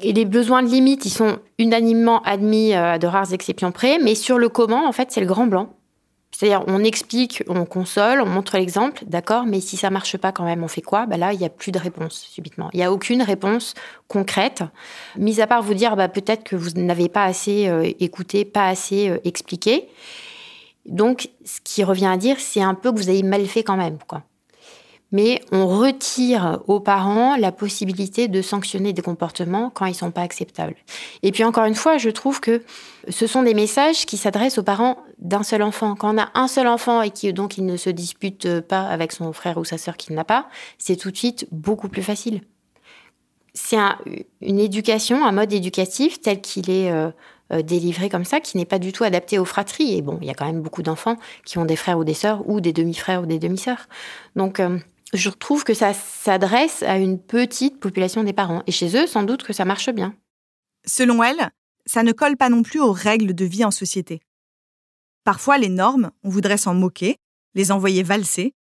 Et 0.00 0.12
les 0.12 0.24
besoins 0.24 0.62
de 0.62 0.68
limite, 0.68 1.04
ils 1.06 1.10
sont 1.10 1.38
unanimement 1.58 2.22
admis 2.22 2.72
à 2.72 2.98
de 2.98 3.06
rares 3.08 3.32
exceptions 3.32 3.72
près, 3.72 3.98
mais 3.98 4.14
sur 4.14 4.38
le 4.38 4.48
comment, 4.48 4.88
en 4.88 4.92
fait, 4.92 5.10
c'est 5.10 5.20
le 5.20 5.26
grand 5.26 5.48
blanc. 5.48 5.74
C'est-à-dire, 6.30 6.62
on 6.66 6.84
explique, 6.84 7.42
on 7.48 7.64
console, 7.64 8.20
on 8.20 8.26
montre 8.26 8.56
l'exemple, 8.58 9.02
d'accord, 9.06 9.44
mais 9.44 9.60
si 9.60 9.76
ça 9.76 9.90
marche 9.90 10.16
pas 10.18 10.30
quand 10.30 10.44
même, 10.44 10.62
on 10.62 10.68
fait 10.68 10.82
quoi? 10.82 11.06
Bah 11.06 11.16
Là, 11.16 11.32
il 11.32 11.38
n'y 11.38 11.46
a 11.46 11.50
plus 11.50 11.72
de 11.72 11.78
réponse 11.78 12.14
subitement. 12.14 12.70
Il 12.72 12.76
n'y 12.76 12.84
a 12.84 12.92
aucune 12.92 13.22
réponse 13.22 13.74
concrète, 14.06 14.62
mis 15.16 15.40
à 15.40 15.46
part 15.46 15.62
vous 15.62 15.74
dire 15.74 15.96
bah, 15.96 16.08
peut-être 16.08 16.44
que 16.44 16.54
vous 16.54 16.70
n'avez 16.76 17.08
pas 17.08 17.24
assez 17.24 17.68
euh, 17.68 17.90
écouté, 17.98 18.44
pas 18.44 18.68
assez 18.68 19.08
euh, 19.08 19.18
expliqué. 19.24 19.88
Donc, 20.86 21.28
ce 21.44 21.60
qui 21.64 21.82
revient 21.82 22.06
à 22.06 22.16
dire, 22.16 22.36
c'est 22.38 22.62
un 22.62 22.74
peu 22.74 22.92
que 22.92 22.98
vous 22.98 23.08
avez 23.08 23.22
mal 23.22 23.44
fait 23.46 23.62
quand 23.62 23.76
même. 23.76 23.98
Quoi 24.06 24.22
mais 25.12 25.40
on 25.52 25.66
retire 25.66 26.60
aux 26.66 26.80
parents 26.80 27.36
la 27.36 27.52
possibilité 27.52 28.28
de 28.28 28.42
sanctionner 28.42 28.92
des 28.92 29.02
comportements 29.02 29.70
quand 29.70 29.86
ils 29.86 29.94
sont 29.94 30.10
pas 30.10 30.22
acceptables. 30.22 30.76
Et 31.22 31.32
puis 31.32 31.44
encore 31.44 31.64
une 31.64 31.74
fois, 31.74 31.98
je 31.98 32.10
trouve 32.10 32.40
que 32.40 32.62
ce 33.08 33.26
sont 33.26 33.42
des 33.42 33.54
messages 33.54 34.06
qui 34.06 34.16
s'adressent 34.16 34.58
aux 34.58 34.62
parents 34.62 34.98
d'un 35.18 35.42
seul 35.42 35.62
enfant. 35.62 35.94
Quand 35.94 36.14
on 36.14 36.18
a 36.18 36.30
un 36.34 36.48
seul 36.48 36.66
enfant 36.66 37.02
et 37.02 37.10
qui 37.10 37.32
donc 37.32 37.58
il 37.58 37.64
ne 37.64 37.76
se 37.76 37.90
dispute 37.90 38.60
pas 38.60 38.82
avec 38.82 39.12
son 39.12 39.32
frère 39.32 39.58
ou 39.58 39.64
sa 39.64 39.78
sœur 39.78 39.96
qu'il 39.96 40.14
n'a 40.14 40.24
pas, 40.24 40.48
c'est 40.78 40.96
tout 40.96 41.10
de 41.10 41.16
suite 41.16 41.46
beaucoup 41.50 41.88
plus 41.88 42.02
facile. 42.02 42.42
C'est 43.54 43.78
une 44.40 44.60
éducation, 44.60 45.26
un 45.26 45.32
mode 45.32 45.52
éducatif 45.52 46.20
tel 46.20 46.40
qu'il 46.40 46.70
est 46.70 46.92
euh, 46.92 47.10
euh, 47.52 47.62
délivré 47.62 48.08
comme 48.08 48.24
ça, 48.24 48.40
qui 48.40 48.56
n'est 48.56 48.66
pas 48.66 48.78
du 48.78 48.92
tout 48.92 49.04
adapté 49.04 49.38
aux 49.38 49.44
fratries. 49.44 49.96
Et 49.96 50.02
bon, 50.02 50.18
il 50.20 50.28
y 50.28 50.30
a 50.30 50.34
quand 50.34 50.46
même 50.46 50.60
beaucoup 50.60 50.82
d'enfants 50.82 51.16
qui 51.46 51.58
ont 51.58 51.64
des 51.64 51.76
frères 51.76 51.98
ou 51.98 52.04
des 52.04 52.14
sœurs, 52.14 52.48
ou 52.48 52.60
des 52.60 52.74
demi-frères 52.74 53.22
ou 53.22 53.26
des 53.26 53.38
demi-sœurs. 53.38 53.88
Donc, 54.36 54.60
euh, 54.60 54.78
je 55.12 55.30
trouve 55.30 55.64
que 55.64 55.74
ça 55.74 55.94
s'adresse 55.94 56.82
à 56.82 56.98
une 56.98 57.20
petite 57.20 57.80
population 57.80 58.24
des 58.24 58.32
parents. 58.32 58.62
Et 58.66 58.72
chez 58.72 58.96
eux, 58.96 59.06
sans 59.06 59.22
doute 59.22 59.42
que 59.42 59.52
ça 59.52 59.64
marche 59.64 59.90
bien. 59.90 60.14
Selon 60.86 61.22
elle, 61.22 61.50
ça 61.86 62.02
ne 62.02 62.12
colle 62.12 62.36
pas 62.36 62.50
non 62.50 62.62
plus 62.62 62.80
aux 62.80 62.92
règles 62.92 63.34
de 63.34 63.44
vie 63.44 63.64
en 63.64 63.70
société. 63.70 64.20
Parfois, 65.24 65.58
les 65.58 65.68
normes, 65.68 66.10
on 66.22 66.28
voudrait 66.28 66.58
s'en 66.58 66.74
moquer, 66.74 67.16
les 67.54 67.72
envoyer 67.72 68.02
valser, 68.02 68.54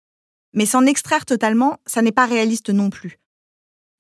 mais 0.53 0.67
s'en 0.67 0.87
extraire 0.87 1.27
totalement, 1.27 1.79
ça 1.87 2.03
n'est 2.03 2.13
pas 2.13 2.27
réaliste 2.27 2.71
non 2.71 2.91
plus. 2.91 3.19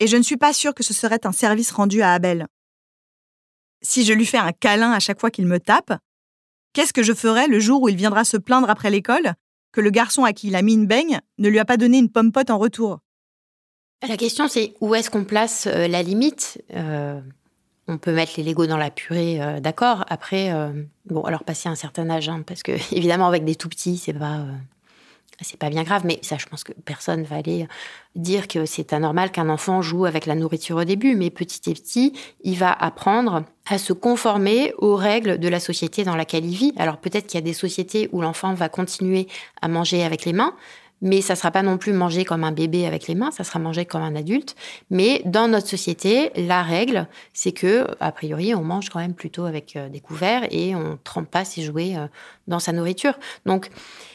Et 0.00 0.06
je 0.06 0.16
ne 0.16 0.22
suis 0.22 0.36
pas 0.36 0.52
sûre 0.52 0.74
que 0.74 0.82
ce 0.82 0.94
serait 0.94 1.26
un 1.26 1.32
service 1.32 1.70
rendu 1.72 2.02
à 2.02 2.12
Abel. 2.12 2.46
Si 3.82 4.04
je 4.04 4.12
lui 4.12 4.26
fais 4.26 4.38
un 4.38 4.52
câlin 4.52 4.92
à 4.92 5.00
chaque 5.00 5.20
fois 5.20 5.30
qu'il 5.30 5.46
me 5.46 5.60
tape, 5.60 5.98
qu'est-ce 6.72 6.92
que 6.92 7.02
je 7.02 7.12
ferai 7.12 7.48
le 7.48 7.60
jour 7.60 7.82
où 7.82 7.88
il 7.88 7.96
viendra 7.96 8.24
se 8.24 8.36
plaindre 8.36 8.70
après 8.70 8.90
l'école? 8.90 9.34
Que 9.74 9.80
le 9.80 9.90
garçon 9.90 10.24
à 10.24 10.32
qui 10.32 10.46
il 10.46 10.56
a 10.56 10.62
mis 10.62 10.74
une 10.74 10.86
baigne 10.86 11.20
ne 11.38 11.48
lui 11.48 11.58
a 11.58 11.64
pas 11.64 11.76
donné 11.76 11.98
une 11.98 12.08
pomme 12.08 12.30
pote 12.30 12.48
en 12.50 12.58
retour. 12.58 13.00
La 14.08 14.16
question, 14.16 14.46
c'est 14.48 14.74
où 14.80 14.94
est-ce 14.94 15.10
qu'on 15.10 15.24
place 15.24 15.66
euh, 15.66 15.88
la 15.88 16.02
limite? 16.02 16.62
Euh, 16.74 17.20
On 17.88 17.98
peut 17.98 18.12
mettre 18.12 18.34
les 18.36 18.44
Legos 18.44 18.66
dans 18.66 18.76
la 18.76 18.90
purée, 18.90 19.42
euh, 19.42 19.60
d'accord. 19.60 20.04
Après, 20.08 20.52
bon, 21.06 21.22
alors 21.22 21.44
passer 21.44 21.68
un 21.68 21.74
certain 21.74 22.08
âge, 22.08 22.28
hein, 22.28 22.42
parce 22.46 22.62
que 22.62 22.72
évidemment, 22.94 23.26
avec 23.26 23.44
des 23.44 23.56
tout 23.56 23.68
petits, 23.68 23.98
c'est 23.98 24.12
pas 24.12 24.44
c'est 25.40 25.58
pas 25.58 25.70
bien 25.70 25.82
grave, 25.82 26.02
mais 26.04 26.18
ça, 26.22 26.36
je 26.38 26.46
pense 26.46 26.64
que 26.64 26.72
personne 26.84 27.24
va 27.24 27.36
aller 27.36 27.66
dire 28.14 28.46
que 28.46 28.66
c'est 28.66 28.92
anormal 28.92 29.30
qu'un 29.30 29.48
enfant 29.48 29.82
joue 29.82 30.04
avec 30.04 30.26
la 30.26 30.34
nourriture 30.34 30.76
au 30.76 30.84
début, 30.84 31.16
mais 31.16 31.30
petit 31.30 31.70
à 31.70 31.72
petit, 31.72 32.12
il 32.42 32.56
va 32.56 32.72
apprendre 32.72 33.44
à 33.66 33.78
se 33.78 33.92
conformer 33.92 34.72
aux 34.78 34.94
règles 34.94 35.38
de 35.38 35.48
la 35.48 35.58
société 35.58 36.04
dans 36.04 36.16
laquelle 36.16 36.44
il 36.44 36.54
vit. 36.54 36.72
Alors 36.76 36.98
peut-être 36.98 37.26
qu'il 37.26 37.38
y 37.38 37.42
a 37.42 37.46
des 37.46 37.54
sociétés 37.54 38.08
où 38.12 38.20
l'enfant 38.20 38.54
va 38.54 38.68
continuer 38.68 39.26
à 39.60 39.68
manger 39.68 40.04
avec 40.04 40.24
les 40.24 40.32
mains, 40.32 40.54
mais 41.00 41.20
ça 41.20 41.36
sera 41.36 41.50
pas 41.50 41.62
non 41.62 41.78
plus 41.78 41.92
manger 41.92 42.24
comme 42.24 42.44
un 42.44 42.52
bébé 42.52 42.86
avec 42.86 43.06
les 43.06 43.14
mains, 43.14 43.30
ça 43.30 43.44
sera 43.44 43.58
manger 43.58 43.84
comme 43.84 44.02
un 44.02 44.16
adulte. 44.16 44.56
Mais 44.90 45.22
dans 45.24 45.48
notre 45.48 45.68
société, 45.68 46.30
la 46.36 46.62
règle, 46.62 47.06
c'est 47.32 47.52
que, 47.52 47.86
a 48.00 48.12
priori, 48.12 48.54
on 48.54 48.62
mange 48.62 48.88
quand 48.88 49.00
même 49.00 49.14
plutôt 49.14 49.44
avec 49.44 49.76
euh, 49.76 49.88
des 49.88 50.00
couverts 50.00 50.46
et 50.50 50.74
on 50.74 50.98
trempe 51.02 51.30
pas 51.30 51.44
ses 51.44 51.62
jouets 51.62 51.96
euh, 51.96 52.06
dans 52.46 52.58
sa 52.58 52.72
nourriture. 52.72 53.18
Donc, 53.44 53.70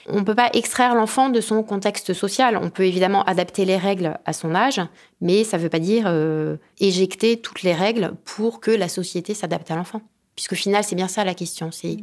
on 0.08 0.24
peut 0.24 0.36
pas 0.36 0.50
extraire 0.54 0.96
l'enfant 0.96 1.30
de 1.30 1.42
son 1.42 1.62
contexte 1.64 2.14
social. 2.14 2.58
On 2.58 2.70
peut 2.70 2.86
évidemment 2.86 3.24
adapter 3.24 3.66
les 3.66 3.78
règles 3.78 4.18
à 4.26 4.34
son 4.34 4.56
âge, 4.56 4.82
mais 5.22 5.44
ça 5.44 5.58
veut 5.58 5.70
pas 5.70 5.80
dire 5.80 6.06
euh, 6.08 6.58
éjecter 6.80 7.38
toutes 7.38 7.62
les 7.62 7.74
règles 7.74 8.14
pour 8.26 8.60
que 8.60 8.72
la 8.72 8.90
société 8.90 9.34
s'adapte 9.34 9.70
à 9.70 9.76
l'enfant. 9.76 10.02
Puisqu'au 10.36 10.56
final, 10.56 10.84
c'est 10.84 10.96
bien 10.96 11.08
ça 11.08 11.24
la 11.24 11.34
question. 11.36 11.70
C'est 11.72 11.98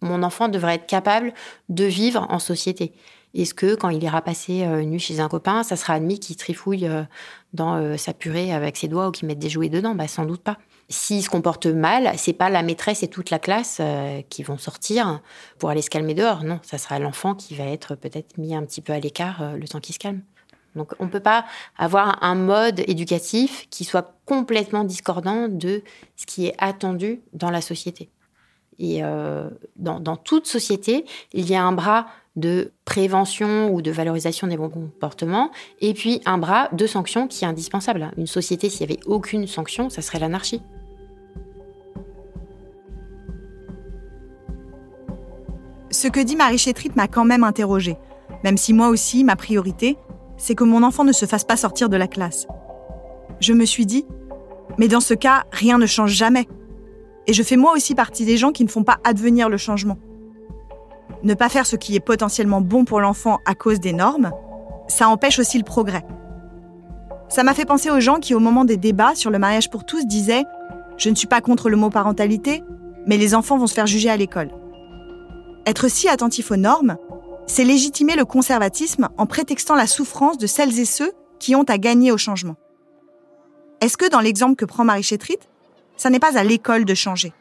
mon 0.00 0.22
enfant 0.22 0.48
devrait 0.48 0.76
être 0.76 0.86
capable 0.86 1.34
de 1.68 1.84
vivre 1.84 2.26
en 2.30 2.38
société. 2.38 2.92
Est-ce 3.34 3.54
que 3.54 3.74
quand 3.74 3.90
il 3.90 4.02
ira 4.02 4.22
passer 4.22 4.64
euh, 4.64 4.80
une 4.80 4.90
nuit 4.90 4.98
chez 4.98 5.20
un 5.20 5.28
copain, 5.28 5.62
ça 5.62 5.76
sera 5.76 5.94
admis 5.94 6.18
qu'il 6.18 6.36
trifouille 6.36 6.86
euh, 6.86 7.02
dans 7.52 7.76
euh, 7.76 7.96
sa 7.96 8.12
purée 8.12 8.52
avec 8.52 8.76
ses 8.76 8.88
doigts 8.88 9.08
ou 9.08 9.10
qu'il 9.12 9.28
mette 9.28 9.38
des 9.38 9.48
jouets 9.48 9.68
dedans? 9.68 9.94
Bah, 9.94 10.08
Sans 10.08 10.24
doute 10.24 10.42
pas. 10.42 10.58
S'il 10.88 11.22
se 11.22 11.30
comporte 11.30 11.66
mal, 11.66 12.12
c'est 12.16 12.32
pas 12.32 12.50
la 12.50 12.64
maîtresse 12.64 13.04
et 13.04 13.08
toute 13.08 13.30
la 13.30 13.38
classe 13.38 13.80
qui 14.28 14.42
vont 14.42 14.58
sortir 14.58 15.20
pour 15.60 15.70
aller 15.70 15.82
se 15.82 15.90
calmer 15.90 16.14
dehors. 16.14 16.42
Non, 16.42 16.58
ça 16.62 16.78
sera 16.78 16.98
l'enfant 16.98 17.36
qui 17.36 17.54
va 17.54 17.62
être 17.62 17.94
peut-être 17.94 18.38
mis 18.38 18.56
un 18.56 18.64
petit 18.64 18.80
peu 18.80 18.92
à 18.92 18.98
l'écart 18.98 19.56
le 19.56 19.68
temps 19.68 19.78
qu'il 19.78 19.94
se 19.94 20.00
calme. 20.00 20.22
Donc 20.74 20.94
on 20.98 21.04
ne 21.04 21.10
peut 21.10 21.20
pas 21.20 21.44
avoir 21.78 22.20
un 22.24 22.34
mode 22.34 22.80
éducatif 22.88 23.68
qui 23.70 23.84
soit 23.84 24.16
complètement 24.26 24.82
discordant 24.82 25.46
de 25.46 25.84
ce 26.16 26.26
qui 26.26 26.46
est 26.46 26.54
attendu 26.58 27.20
dans 27.34 27.50
la 27.50 27.60
société. 27.60 28.10
Et 28.82 29.02
dans, 29.76 30.00
dans, 30.00 30.16
toute 30.16 30.46
société, 30.46 31.04
il 31.34 31.48
y 31.48 31.54
a 31.54 31.62
un 31.62 31.72
bras 31.72 32.06
de 32.36 32.72
prévention 32.86 33.70
ou 33.70 33.82
de 33.82 33.90
valorisation 33.90 34.46
des 34.46 34.56
bons 34.56 34.70
comportements, 34.70 35.50
et 35.80 35.92
puis 35.92 36.22
un 36.24 36.38
bras 36.38 36.68
de 36.72 36.86
sanction 36.86 37.28
qui 37.28 37.44
est 37.44 37.46
indispensable. 37.46 38.10
Une 38.16 38.26
société, 38.26 38.70
s'il 38.70 38.86
n'y 38.86 38.94
avait 38.94 39.02
aucune 39.04 39.46
sanction, 39.46 39.90
ça 39.90 40.00
serait 40.00 40.18
l'anarchie. 40.18 40.62
Ce 45.90 46.08
que 46.08 46.20
dit 46.20 46.36
Marie 46.36 46.56
Chétrit 46.56 46.90
m'a 46.94 47.08
quand 47.08 47.24
même 47.24 47.44
interrogée, 47.44 47.96
même 48.44 48.56
si 48.56 48.72
moi 48.72 48.88
aussi, 48.88 49.24
ma 49.24 49.36
priorité, 49.36 49.98
c'est 50.38 50.54
que 50.54 50.64
mon 50.64 50.82
enfant 50.82 51.04
ne 51.04 51.12
se 51.12 51.26
fasse 51.26 51.44
pas 51.44 51.56
sortir 51.56 51.90
de 51.90 51.96
la 51.96 52.06
classe. 52.06 52.46
Je 53.40 53.52
me 53.52 53.66
suis 53.66 53.84
dit, 53.84 54.06
mais 54.78 54.88
dans 54.88 55.00
ce 55.00 55.14
cas, 55.14 55.44
rien 55.52 55.76
ne 55.76 55.86
change 55.86 56.12
jamais. 56.12 56.46
Et 57.30 57.32
je 57.32 57.42
fais 57.42 57.56
moi 57.56 57.72
aussi 57.72 57.94
partie 57.94 58.26
des 58.26 58.36
gens 58.36 58.52
qui 58.52 58.64
ne 58.64 58.68
font 58.68 58.84
pas 58.84 58.98
advenir 59.04 59.48
le 59.48 59.56
changement 59.56 59.96
ne 61.22 61.34
pas 61.34 61.48
faire 61.48 61.66
ce 61.66 61.76
qui 61.76 61.96
est 61.96 62.00
potentiellement 62.00 62.60
bon 62.60 62.84
pour 62.84 63.00
l'enfant 63.00 63.38
à 63.44 63.54
cause 63.54 63.80
des 63.80 63.92
normes, 63.92 64.30
ça 64.88 65.08
empêche 65.08 65.38
aussi 65.38 65.58
le 65.58 65.64
progrès. 65.64 66.04
Ça 67.28 67.44
m'a 67.44 67.54
fait 67.54 67.64
penser 67.64 67.90
aux 67.90 68.00
gens 68.00 68.18
qui, 68.18 68.34
au 68.34 68.40
moment 68.40 68.64
des 68.64 68.76
débats 68.76 69.14
sur 69.14 69.30
le 69.30 69.38
mariage 69.38 69.70
pour 69.70 69.84
tous, 69.84 70.06
disaient⁇ 70.06 70.42
Je 70.96 71.10
ne 71.10 71.14
suis 71.14 71.28
pas 71.28 71.40
contre 71.40 71.70
le 71.70 71.76
mot 71.76 71.90
parentalité, 71.90 72.64
mais 73.06 73.16
les 73.16 73.34
enfants 73.34 73.58
vont 73.58 73.66
se 73.66 73.74
faire 73.74 73.86
juger 73.86 74.10
à 74.10 74.16
l'école.⁇ 74.16 74.48
Être 75.66 75.88
si 75.88 76.08
attentif 76.08 76.50
aux 76.50 76.56
normes, 76.56 76.96
c'est 77.46 77.64
légitimer 77.64 78.16
le 78.16 78.24
conservatisme 78.24 79.08
en 79.16 79.26
prétextant 79.26 79.74
la 79.74 79.86
souffrance 79.86 80.38
de 80.38 80.46
celles 80.46 80.78
et 80.78 80.84
ceux 80.84 81.12
qui 81.38 81.54
ont 81.54 81.64
à 81.64 81.78
gagner 81.78 82.12
au 82.12 82.18
changement. 82.18 82.56
Est-ce 83.80 83.96
que 83.96 84.10
dans 84.10 84.20
l'exemple 84.20 84.56
que 84.56 84.64
prend 84.64 84.84
Marie 84.84 85.02
Chétrit, 85.02 85.38
ça 86.00 86.08
n'est 86.08 86.18
pas 86.18 86.38
à 86.38 86.44
l'école 86.44 86.86
de 86.86 86.94
changer 86.94 87.34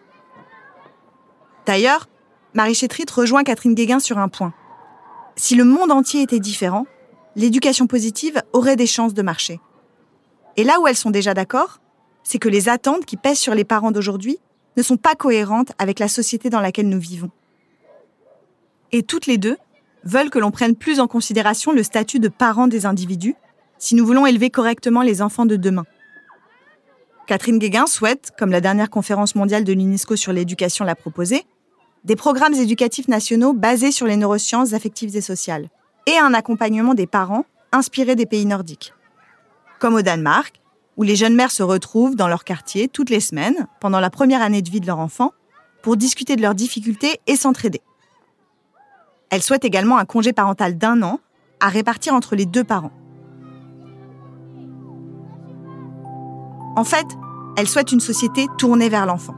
D'ailleurs, 1.66 2.10
Marie 2.54 2.76
Chétrit 2.76 3.06
rejoint 3.10 3.46
Catherine 3.46 3.74
Guéguin 3.74 4.00
sur 4.00 4.18
un 4.18 4.28
point. 4.28 4.54
Si 5.38 5.56
le 5.56 5.64
monde 5.64 5.92
entier 5.92 6.24
était 6.24 6.40
différent, 6.42 6.86
l'éducation 7.38 7.88
positive 7.88 8.42
aurait 8.52 8.76
des 8.76 8.86
chances 8.86 9.14
de 9.14 9.22
marcher. 9.22 9.62
Et 10.58 10.66
là 10.66 10.82
où 10.82 10.88
elles 10.88 10.98
sont 10.98 11.10
déjà 11.10 11.34
d'accord, 11.34 11.80
c'est 12.24 12.38
que 12.38 12.50
les 12.50 12.68
attentes 12.68 13.06
qui 13.06 13.16
pèsent 13.16 13.40
sur 13.40 13.56
les 13.56 13.64
parents 13.64 13.92
d'aujourd'hui 13.92 14.40
ne 14.76 14.84
sont 14.84 14.98
pas 14.98 15.16
cohérentes 15.16 15.72
avec 15.78 15.98
la 15.98 16.10
société 16.10 16.50
dans 16.50 16.60
laquelle 16.60 16.90
nous 16.90 17.00
vivons. 17.00 17.32
Et 18.92 19.04
toutes 19.04 19.26
les 19.26 19.38
deux 19.38 19.58
veulent 20.04 20.32
que 20.32 20.40
l'on 20.40 20.52
prenne 20.52 20.76
plus 20.76 21.00
en 21.00 21.08
considération 21.08 21.72
le 21.72 21.84
statut 21.84 22.20
de 22.20 22.28
parents 22.28 22.68
des 22.68 22.86
individus 22.86 23.36
si 23.78 23.96
nous 23.96 24.06
voulons 24.06 24.26
élever 24.26 24.50
correctement 24.50 25.02
les 25.02 25.22
enfants 25.22 25.46
de 25.46 25.56
demain. 25.56 25.86
Catherine 27.30 27.60
Guéguin 27.60 27.86
souhaite, 27.86 28.32
comme 28.40 28.50
la 28.50 28.60
dernière 28.60 28.90
conférence 28.90 29.36
mondiale 29.36 29.64
de 29.64 29.72
l'UNESCO 29.72 30.16
sur 30.16 30.34
l'éducation 30.34 30.84
l'a 30.84 30.96
proposé, 30.96 31.46
des 32.04 32.16
programmes 32.16 32.56
éducatifs 32.56 33.08
nationaux 33.08 33.54
basés 33.54 33.92
sur 33.92 34.08
les 34.08 34.18
neurosciences 34.18 34.74
affectives 34.74 35.16
et 35.16 35.22
sociales, 35.22 35.70
et 36.08 36.18
un 36.18 36.34
accompagnement 36.34 36.96
des 36.96 37.06
parents 37.06 37.46
inspiré 37.72 38.16
des 38.16 38.26
pays 38.26 38.48
nordiques. 38.48 38.96
Comme 39.78 39.94
au 39.94 40.02
Danemark, 40.02 40.60
où 40.98 41.04
les 41.04 41.16
jeunes 41.16 41.36
mères 41.36 41.52
se 41.52 41.62
retrouvent 41.62 42.16
dans 42.16 42.28
leur 42.28 42.44
quartier 42.44 42.88
toutes 42.88 43.12
les 43.12 43.20
semaines, 43.20 43.68
pendant 43.80 44.00
la 44.00 44.10
première 44.10 44.42
année 44.42 44.64
de 44.64 44.70
vie 44.72 44.82
de 44.82 44.88
leur 44.88 44.98
enfant, 44.98 45.32
pour 45.84 45.98
discuter 45.98 46.36
de 46.36 46.42
leurs 46.42 46.56
difficultés 46.56 47.20
et 47.28 47.36
s'entraider. 47.36 47.82
Elle 49.30 49.44
souhaite 49.44 49.66
également 49.66 50.00
un 50.00 50.06
congé 50.06 50.34
parental 50.34 50.80
d'un 50.80 51.04
an 51.04 51.20
à 51.60 51.70
répartir 51.70 52.16
entre 52.16 52.36
les 52.36 52.48
deux 52.48 52.64
parents. 52.64 52.92
En 56.80 56.86
fait, 56.86 57.18
elle 57.58 57.68
souhaite 57.68 57.92
une 57.92 58.00
société 58.00 58.48
tournée 58.58 58.88
vers 58.88 59.06
l'enfant. 59.06 59.36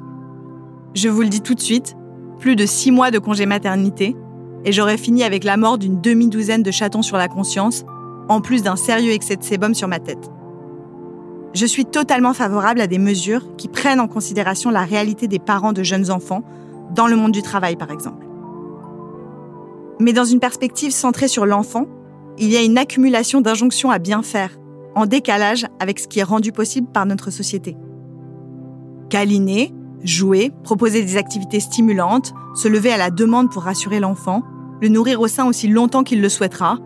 Je 0.94 1.10
vous 1.10 1.24
le 1.24 1.28
dis 1.28 1.42
tout 1.42 1.56
de 1.56 1.60
suite, 1.60 1.96
plus 2.38 2.56
de 2.56 2.68
six 2.68 2.92
mois 2.92 3.10
de 3.10 3.18
congé 3.18 3.48
maternité, 3.48 4.16
et 4.64 4.72
j'aurais 4.72 5.00
fini 5.00 5.24
avec 5.24 5.44
la 5.44 5.58
mort 5.58 5.80
d'une 5.80 6.00
demi-douzaine 6.00 6.62
de 6.62 6.70
chatons 6.70 7.02
sur 7.02 7.18
la 7.18 7.28
conscience, 7.28 7.84
en 8.30 8.42
plus 8.42 8.62
d'un 8.62 8.76
sérieux 8.76 9.12
excès 9.12 9.38
de 9.38 9.44
sébum 9.44 9.74
sur 9.74 9.88
ma 9.88 9.98
tête. 9.98 10.30
Je 11.56 11.66
suis 11.66 11.86
totalement 11.86 12.36
favorable 12.36 12.80
à 12.80 12.86
des 12.86 13.00
mesures 13.00 13.56
qui 13.56 13.70
prennent 13.70 14.00
en 14.00 14.08
considération 14.08 14.70
la 14.70 14.84
réalité 14.84 15.28
des 15.28 15.40
parents 15.40 15.74
de 15.74 15.82
jeunes 15.82 16.12
enfants, 16.12 16.44
dans 16.94 17.08
le 17.08 17.16
monde 17.16 17.32
du 17.32 17.42
travail 17.42 17.76
par 17.76 17.90
exemple. 17.90 18.24
Mais 20.00 20.14
dans 20.14 20.26
une 20.26 20.40
perspective 20.40 20.92
centrée 20.92 21.28
sur 21.28 21.48
l'enfant, 21.48 21.88
il 22.38 22.50
y 22.50 22.58
a 22.58 22.62
une 22.62 22.78
accumulation 22.78 23.42
d'injonctions 23.42 23.90
à 23.90 23.98
bien 23.98 24.22
faire, 24.22 24.52
en 24.96 25.06
décalage 25.06 25.66
avec 25.80 26.00
ce 26.00 26.08
qui 26.08 26.20
est 26.20 26.24
rendu 26.24 26.52
possible 26.52 26.88
par 26.92 27.06
notre 27.06 27.32
société. 27.32 27.78
Câliner, 29.10 29.74
jouer, 30.04 30.52
proposer 30.64 31.02
des 31.02 31.18
activités 31.18 31.60
stimulantes, 31.60 32.34
se 32.56 32.68
lever 32.68 32.92
à 32.92 32.98
la 32.98 33.10
demande 33.10 33.52
pour 33.52 33.64
rassurer 33.64 34.00
l'enfant, 34.00 34.44
le 34.82 34.90
nourrir 34.90 35.22
au 35.22 35.28
sein 35.28 35.46
aussi 35.46 35.68
longtemps 35.68 36.04
qu'il 36.04 36.22
le 36.22 36.30
souhaitera, 36.30 36.80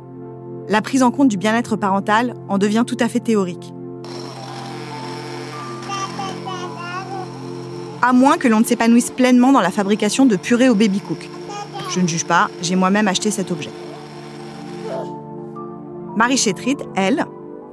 la 0.67 0.81
prise 0.81 1.03
en 1.03 1.11
compte 1.11 1.27
du 1.27 1.37
bien-être 1.37 1.75
parental 1.75 2.33
en 2.49 2.57
devient 2.57 2.83
tout 2.85 2.97
à 2.99 3.07
fait 3.07 3.19
théorique. 3.19 3.73
À 8.01 8.13
moins 8.13 8.37
que 8.37 8.47
l'on 8.47 8.59
ne 8.59 8.65
s'épanouisse 8.65 9.11
pleinement 9.11 9.51
dans 9.51 9.61
la 9.61 9.71
fabrication 9.71 10.25
de 10.25 10.35
purée 10.35 10.69
au 10.69 10.75
baby-cook. 10.75 11.29
Je 11.89 11.99
ne 11.99 12.07
juge 12.07 12.25
pas, 12.25 12.49
j'ai 12.61 12.75
moi-même 12.75 13.07
acheté 13.07 13.31
cet 13.31 13.51
objet. 13.51 13.71
Marie 16.15 16.37
Chétrit, 16.37 16.77
elle, 16.95 17.25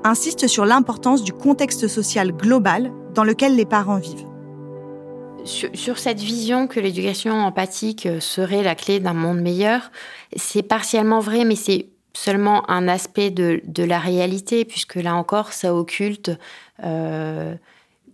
insiste 0.05 0.47
sur 0.47 0.65
l'importance 0.65 1.23
du 1.23 1.33
contexte 1.33 1.89
social 1.89 2.33
global 2.33 2.93
dans 3.15 3.25
lequel 3.25 3.57
les 3.57 3.65
parents 3.67 3.99
vivent. 3.99 4.27
Sur, 5.45 5.99
cette 5.99 6.21
vision 6.21 6.69
que 6.69 6.79
l'éducation 6.79 7.35
empathique 7.35 8.09
serait 8.21 8.63
la 8.63 8.77
clé 8.77 9.01
d'un 9.01 9.13
monde 9.13 9.41
meilleur, 9.41 9.91
c'est 10.37 10.63
partiellement 10.63 11.19
vrai, 11.19 11.45
mais 11.45 11.57
c'est 11.57 11.87
seulement 12.13 12.69
un 12.71 12.87
aspect 12.87 13.31
de, 13.31 13.61
la 13.83 13.99
réalité, 13.99 14.65
puisque 14.65 14.95
là 14.95 15.17
encore, 15.17 15.53
ça 15.53 15.75
occulte 15.75 16.31
euh, 16.85 17.57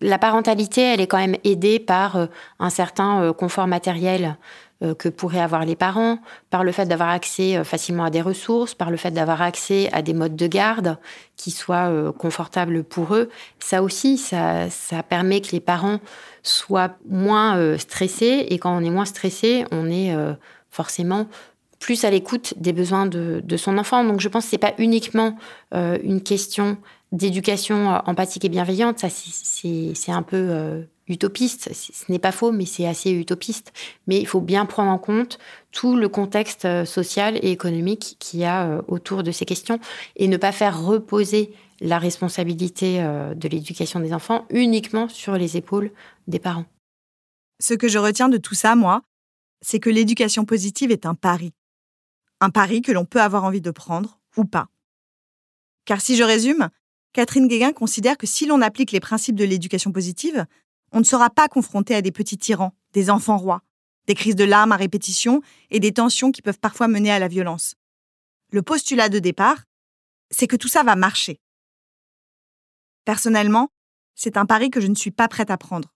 la 0.00 0.18
parentalité, 0.18 0.82
elle 0.82 1.00
est 1.00 1.06
quand 1.06 1.18
même 1.18 1.36
aidée 1.44 1.78
par 1.78 2.16
euh, 2.16 2.26
un 2.58 2.70
certain 2.70 3.22
euh, 3.22 3.32
confort 3.32 3.66
matériel 3.66 4.24
euh, 4.24 4.32
que 4.98 5.08
pourraient 5.08 5.40
avoir 5.40 5.64
les 5.64 5.74
parents, 5.74 6.18
par 6.50 6.62
le 6.62 6.72
fait 6.72 6.86
d'avoir 6.86 7.08
accès 7.08 7.64
facilement 7.64 8.04
à 8.04 8.10
des 8.10 8.20
ressources, 8.20 8.74
par 8.74 8.90
le 8.90 8.96
fait 8.96 9.10
d'avoir 9.10 9.42
accès 9.42 9.88
à 9.92 10.02
des 10.02 10.14
modes 10.14 10.36
de 10.36 10.46
garde 10.46 10.98
qui 11.36 11.50
soient 11.50 12.12
confortables 12.16 12.84
pour 12.84 13.14
eux. 13.14 13.28
Ça 13.58 13.82
aussi, 13.82 14.18
ça, 14.18 14.70
ça 14.70 15.02
permet 15.02 15.40
que 15.40 15.50
les 15.50 15.60
parents 15.60 15.98
soient 16.42 16.90
moins 17.08 17.76
stressés. 17.78 18.46
Et 18.50 18.58
quand 18.58 18.76
on 18.76 18.84
est 18.84 18.90
moins 18.90 19.04
stressé, 19.04 19.64
on 19.72 19.90
est 19.90 20.14
forcément 20.70 21.26
plus 21.80 22.04
à 22.04 22.10
l'écoute 22.10 22.54
des 22.56 22.72
besoins 22.72 23.06
de, 23.06 23.40
de, 23.44 23.56
son 23.56 23.78
enfant. 23.78 24.04
Donc 24.04 24.20
je 24.20 24.28
pense 24.28 24.44
que 24.44 24.50
ce 24.50 24.54
n'est 24.54 24.60
pas 24.60 24.74
uniquement 24.78 25.36
une 25.72 26.22
question 26.22 26.78
d'éducation 27.12 27.94
euh, 27.94 27.98
empathique 28.06 28.44
et 28.44 28.48
bienveillante, 28.48 28.98
ça 28.98 29.08
c'est 29.10 30.12
un 30.12 30.22
peu 30.22 30.36
euh, 30.36 30.82
utopiste. 31.08 31.70
Ce 31.72 32.10
n'est 32.10 32.18
pas 32.18 32.32
faux, 32.32 32.52
mais 32.52 32.66
c'est 32.66 32.86
assez 32.86 33.10
utopiste. 33.10 33.72
Mais 34.06 34.18
il 34.18 34.26
faut 34.26 34.40
bien 34.40 34.66
prendre 34.66 34.90
en 34.90 34.98
compte 34.98 35.38
tout 35.72 35.96
le 35.96 36.08
contexte 36.08 36.64
euh, 36.64 36.84
social 36.84 37.38
et 37.42 37.50
économique 37.50 38.16
qu'il 38.18 38.40
y 38.40 38.44
a 38.44 38.82
autour 38.88 39.22
de 39.22 39.32
ces 39.32 39.44
questions 39.44 39.80
et 40.16 40.28
ne 40.28 40.36
pas 40.36 40.52
faire 40.52 40.82
reposer 40.82 41.52
la 41.80 41.98
responsabilité 41.98 43.00
de 43.00 43.48
l'éducation 43.48 44.00
des 44.00 44.12
enfants 44.12 44.46
uniquement 44.50 45.08
sur 45.08 45.34
les 45.34 45.56
épaules 45.56 45.92
des 46.26 46.40
parents. 46.40 46.64
Ce 47.60 47.74
que 47.74 47.86
je 47.86 47.98
retiens 47.98 48.28
de 48.28 48.36
tout 48.36 48.56
ça, 48.56 48.74
moi, 48.74 49.02
c'est 49.60 49.80
que 49.80 49.90
l'éducation 49.90 50.44
positive 50.44 50.90
est 50.90 51.06
un 51.06 51.14
pari. 51.14 51.52
Un 52.40 52.50
pari 52.50 52.82
que 52.82 52.92
l'on 52.92 53.04
peut 53.04 53.20
avoir 53.20 53.44
envie 53.44 53.60
de 53.60 53.70
prendre 53.70 54.18
ou 54.36 54.44
pas. 54.44 54.68
Car 55.84 56.00
si 56.00 56.16
je 56.16 56.22
résume, 56.22 56.68
Catherine 57.12 57.48
Guéguin 57.48 57.72
considère 57.72 58.16
que 58.16 58.26
si 58.26 58.46
l'on 58.46 58.60
applique 58.60 58.92
les 58.92 59.00
principes 59.00 59.34
de 59.34 59.44
l'éducation 59.44 59.90
positive, 59.90 60.46
on 60.92 61.00
ne 61.00 61.04
sera 61.04 61.30
pas 61.30 61.48
confronté 61.48 61.94
à 61.94 62.02
des 62.02 62.12
petits 62.12 62.38
tyrans, 62.38 62.74
des 62.92 63.10
enfants 63.10 63.36
rois, 63.36 63.62
des 64.06 64.14
crises 64.14 64.36
de 64.36 64.44
larmes 64.44 64.72
à 64.72 64.76
répétition 64.76 65.42
et 65.70 65.80
des 65.80 65.92
tensions 65.92 66.32
qui 66.32 66.42
peuvent 66.42 66.58
parfois 66.58 66.88
mener 66.88 67.10
à 67.10 67.18
la 67.18 67.28
violence. 67.28 67.74
Le 68.50 68.62
postulat 68.62 69.08
de 69.08 69.18
départ, 69.18 69.64
c'est 70.30 70.46
que 70.46 70.56
tout 70.56 70.68
ça 70.68 70.82
va 70.82 70.96
marcher. 70.96 71.40
Personnellement, 73.04 73.68
c'est 74.14 74.36
un 74.36 74.46
pari 74.46 74.70
que 74.70 74.80
je 74.80 74.86
ne 74.86 74.94
suis 74.94 75.10
pas 75.10 75.28
prête 75.28 75.50
à 75.50 75.58
prendre. 75.58 75.94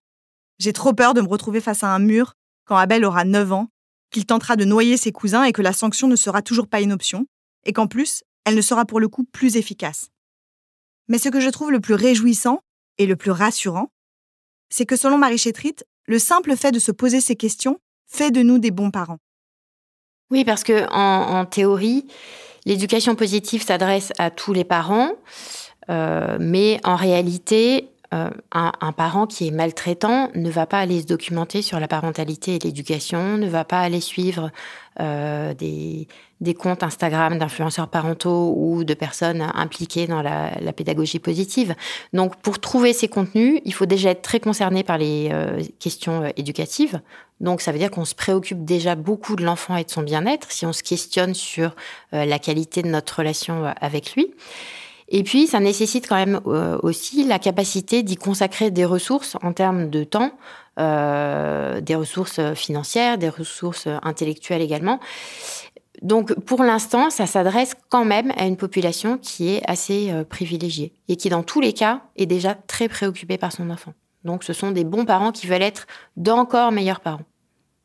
J'ai 0.58 0.72
trop 0.72 0.92
peur 0.92 1.14
de 1.14 1.20
me 1.20 1.28
retrouver 1.28 1.60
face 1.60 1.82
à 1.82 1.88
un 1.88 1.98
mur 1.98 2.34
quand 2.64 2.76
Abel 2.76 3.04
aura 3.04 3.24
9 3.24 3.52
ans, 3.52 3.68
qu'il 4.10 4.26
tentera 4.26 4.56
de 4.56 4.64
noyer 4.64 4.96
ses 4.96 5.12
cousins 5.12 5.44
et 5.44 5.52
que 5.52 5.62
la 5.62 5.72
sanction 5.72 6.06
ne 6.06 6.16
sera 6.16 6.42
toujours 6.42 6.68
pas 6.68 6.80
une 6.80 6.92
option, 6.92 7.26
et 7.64 7.72
qu'en 7.72 7.86
plus, 7.86 8.22
elle 8.44 8.54
ne 8.54 8.60
sera 8.60 8.84
pour 8.84 9.00
le 9.00 9.08
coup 9.08 9.24
plus 9.24 9.56
efficace. 9.56 10.10
Mais 11.08 11.18
ce 11.18 11.28
que 11.28 11.40
je 11.40 11.48
trouve 11.48 11.72
le 11.72 11.80
plus 11.80 11.94
réjouissant 11.94 12.60
et 12.98 13.06
le 13.06 13.16
plus 13.16 13.30
rassurant, 13.30 13.90
c'est 14.72 14.86
que 14.86 14.96
selon 14.96 15.18
Marie 15.18 15.38
Chétrit, 15.38 15.76
le 16.06 16.18
simple 16.18 16.56
fait 16.56 16.72
de 16.72 16.78
se 16.78 16.90
poser 16.90 17.20
ces 17.20 17.36
questions 17.36 17.78
fait 18.08 18.30
de 18.30 18.42
nous 18.42 18.58
des 18.58 18.70
bons 18.70 18.90
parents. 18.90 19.18
Oui, 20.30 20.44
parce 20.44 20.64
que 20.64 20.90
en, 20.90 21.44
théorie, 21.44 22.06
l'éducation 22.64 23.14
positive 23.14 23.62
s'adresse 23.62 24.12
à 24.18 24.30
tous 24.30 24.54
les 24.54 24.64
parents, 24.64 25.12
euh, 25.90 26.38
mais 26.40 26.80
en 26.84 26.96
réalité, 26.96 27.90
euh, 28.14 28.30
un, 28.50 28.92
parent 28.92 29.26
qui 29.26 29.48
est 29.48 29.50
maltraitant 29.50 30.30
ne 30.34 30.50
va 30.50 30.66
pas 30.66 30.80
aller 30.80 31.02
se 31.02 31.06
documenter 31.06 31.60
sur 31.60 31.78
la 31.78 31.88
parentalité 31.88 32.54
et 32.54 32.58
l'éducation, 32.58 33.36
ne 33.36 33.48
va 33.48 33.64
pas 33.64 33.80
aller 33.80 34.00
suivre 34.00 34.50
euh, 35.00 35.52
des, 35.54 36.08
comptes 36.50 36.82
Instagram 36.82 37.38
d'influenceurs 37.38 37.88
parentaux 37.88 38.54
ou 38.56 38.84
de 38.84 38.94
personnes 38.94 39.42
impliquées 39.54 40.06
dans 40.06 40.22
la, 40.22 40.72
pédagogie 40.72 41.18
positive. 41.18 41.74
Donc 42.12 42.36
pour 42.42 42.58
trouver 42.58 42.92
ces 42.92 43.08
contenus, 43.08 43.60
il 43.64 43.74
faut 43.74 43.86
déjà 43.86 44.10
être 44.10 44.22
très 44.22 44.40
concerné 44.40 44.82
par 44.82 44.98
les 44.98 45.28
euh, 45.32 45.62
questions 45.78 46.30
éducatives. 46.36 47.00
Donc 47.40 47.60
ça 47.60 47.72
veut 47.72 47.78
dire 47.78 47.90
qu'on 47.90 48.04
se 48.04 48.14
préoccupe 48.14 48.64
déjà 48.64 48.94
beaucoup 48.94 49.36
de 49.36 49.44
l'enfant 49.44 49.76
et 49.76 49.84
de 49.84 49.90
son 49.90 50.02
bien-être 50.02 50.50
si 50.52 50.66
on 50.66 50.72
se 50.72 50.82
questionne 50.82 51.34
sur 51.34 51.74
la 52.12 52.38
qualité 52.38 52.82
de 52.82 52.88
notre 52.88 53.18
relation 53.18 53.72
avec 53.80 54.14
lui. 54.14 54.32
Et 55.14 55.22
puis, 55.24 55.46
ça 55.46 55.60
nécessite 55.60 56.08
quand 56.08 56.16
même 56.16 56.40
euh, 56.46 56.78
aussi 56.82 57.24
la 57.24 57.38
capacité 57.38 58.02
d'y 58.02 58.16
consacrer 58.16 58.70
des 58.70 58.86
ressources 58.86 59.36
en 59.42 59.52
termes 59.52 59.90
de 59.90 60.04
temps, 60.04 60.32
euh, 60.80 61.82
des 61.82 61.94
ressources 61.94 62.40
financières, 62.54 63.18
des 63.18 63.28
ressources 63.28 63.88
intellectuelles 64.02 64.62
également. 64.62 65.00
Donc, 66.00 66.34
pour 66.40 66.62
l'instant, 66.62 67.10
ça 67.10 67.26
s'adresse 67.26 67.74
quand 67.90 68.04
même 68.04 68.32
à 68.36 68.46
une 68.46 68.56
population 68.56 69.18
qui 69.18 69.50
est 69.50 69.62
assez 69.68 70.10
euh, 70.10 70.24
privilégiée 70.24 70.94
et 71.08 71.16
qui, 71.16 71.28
dans 71.28 71.42
tous 71.42 71.60
les 71.60 71.74
cas, 71.74 72.02
est 72.16 72.26
déjà 72.26 72.54
très 72.54 72.88
préoccupée 72.88 73.36
par 73.36 73.52
son 73.52 73.68
enfant. 73.68 73.92
Donc, 74.24 74.42
ce 74.42 74.52
sont 74.52 74.70
des 74.70 74.84
bons 74.84 75.04
parents 75.04 75.32
qui 75.32 75.46
veulent 75.46 75.62
être 75.62 75.86
d'encore 76.16 76.72
meilleurs 76.72 77.00
parents. 77.00 77.24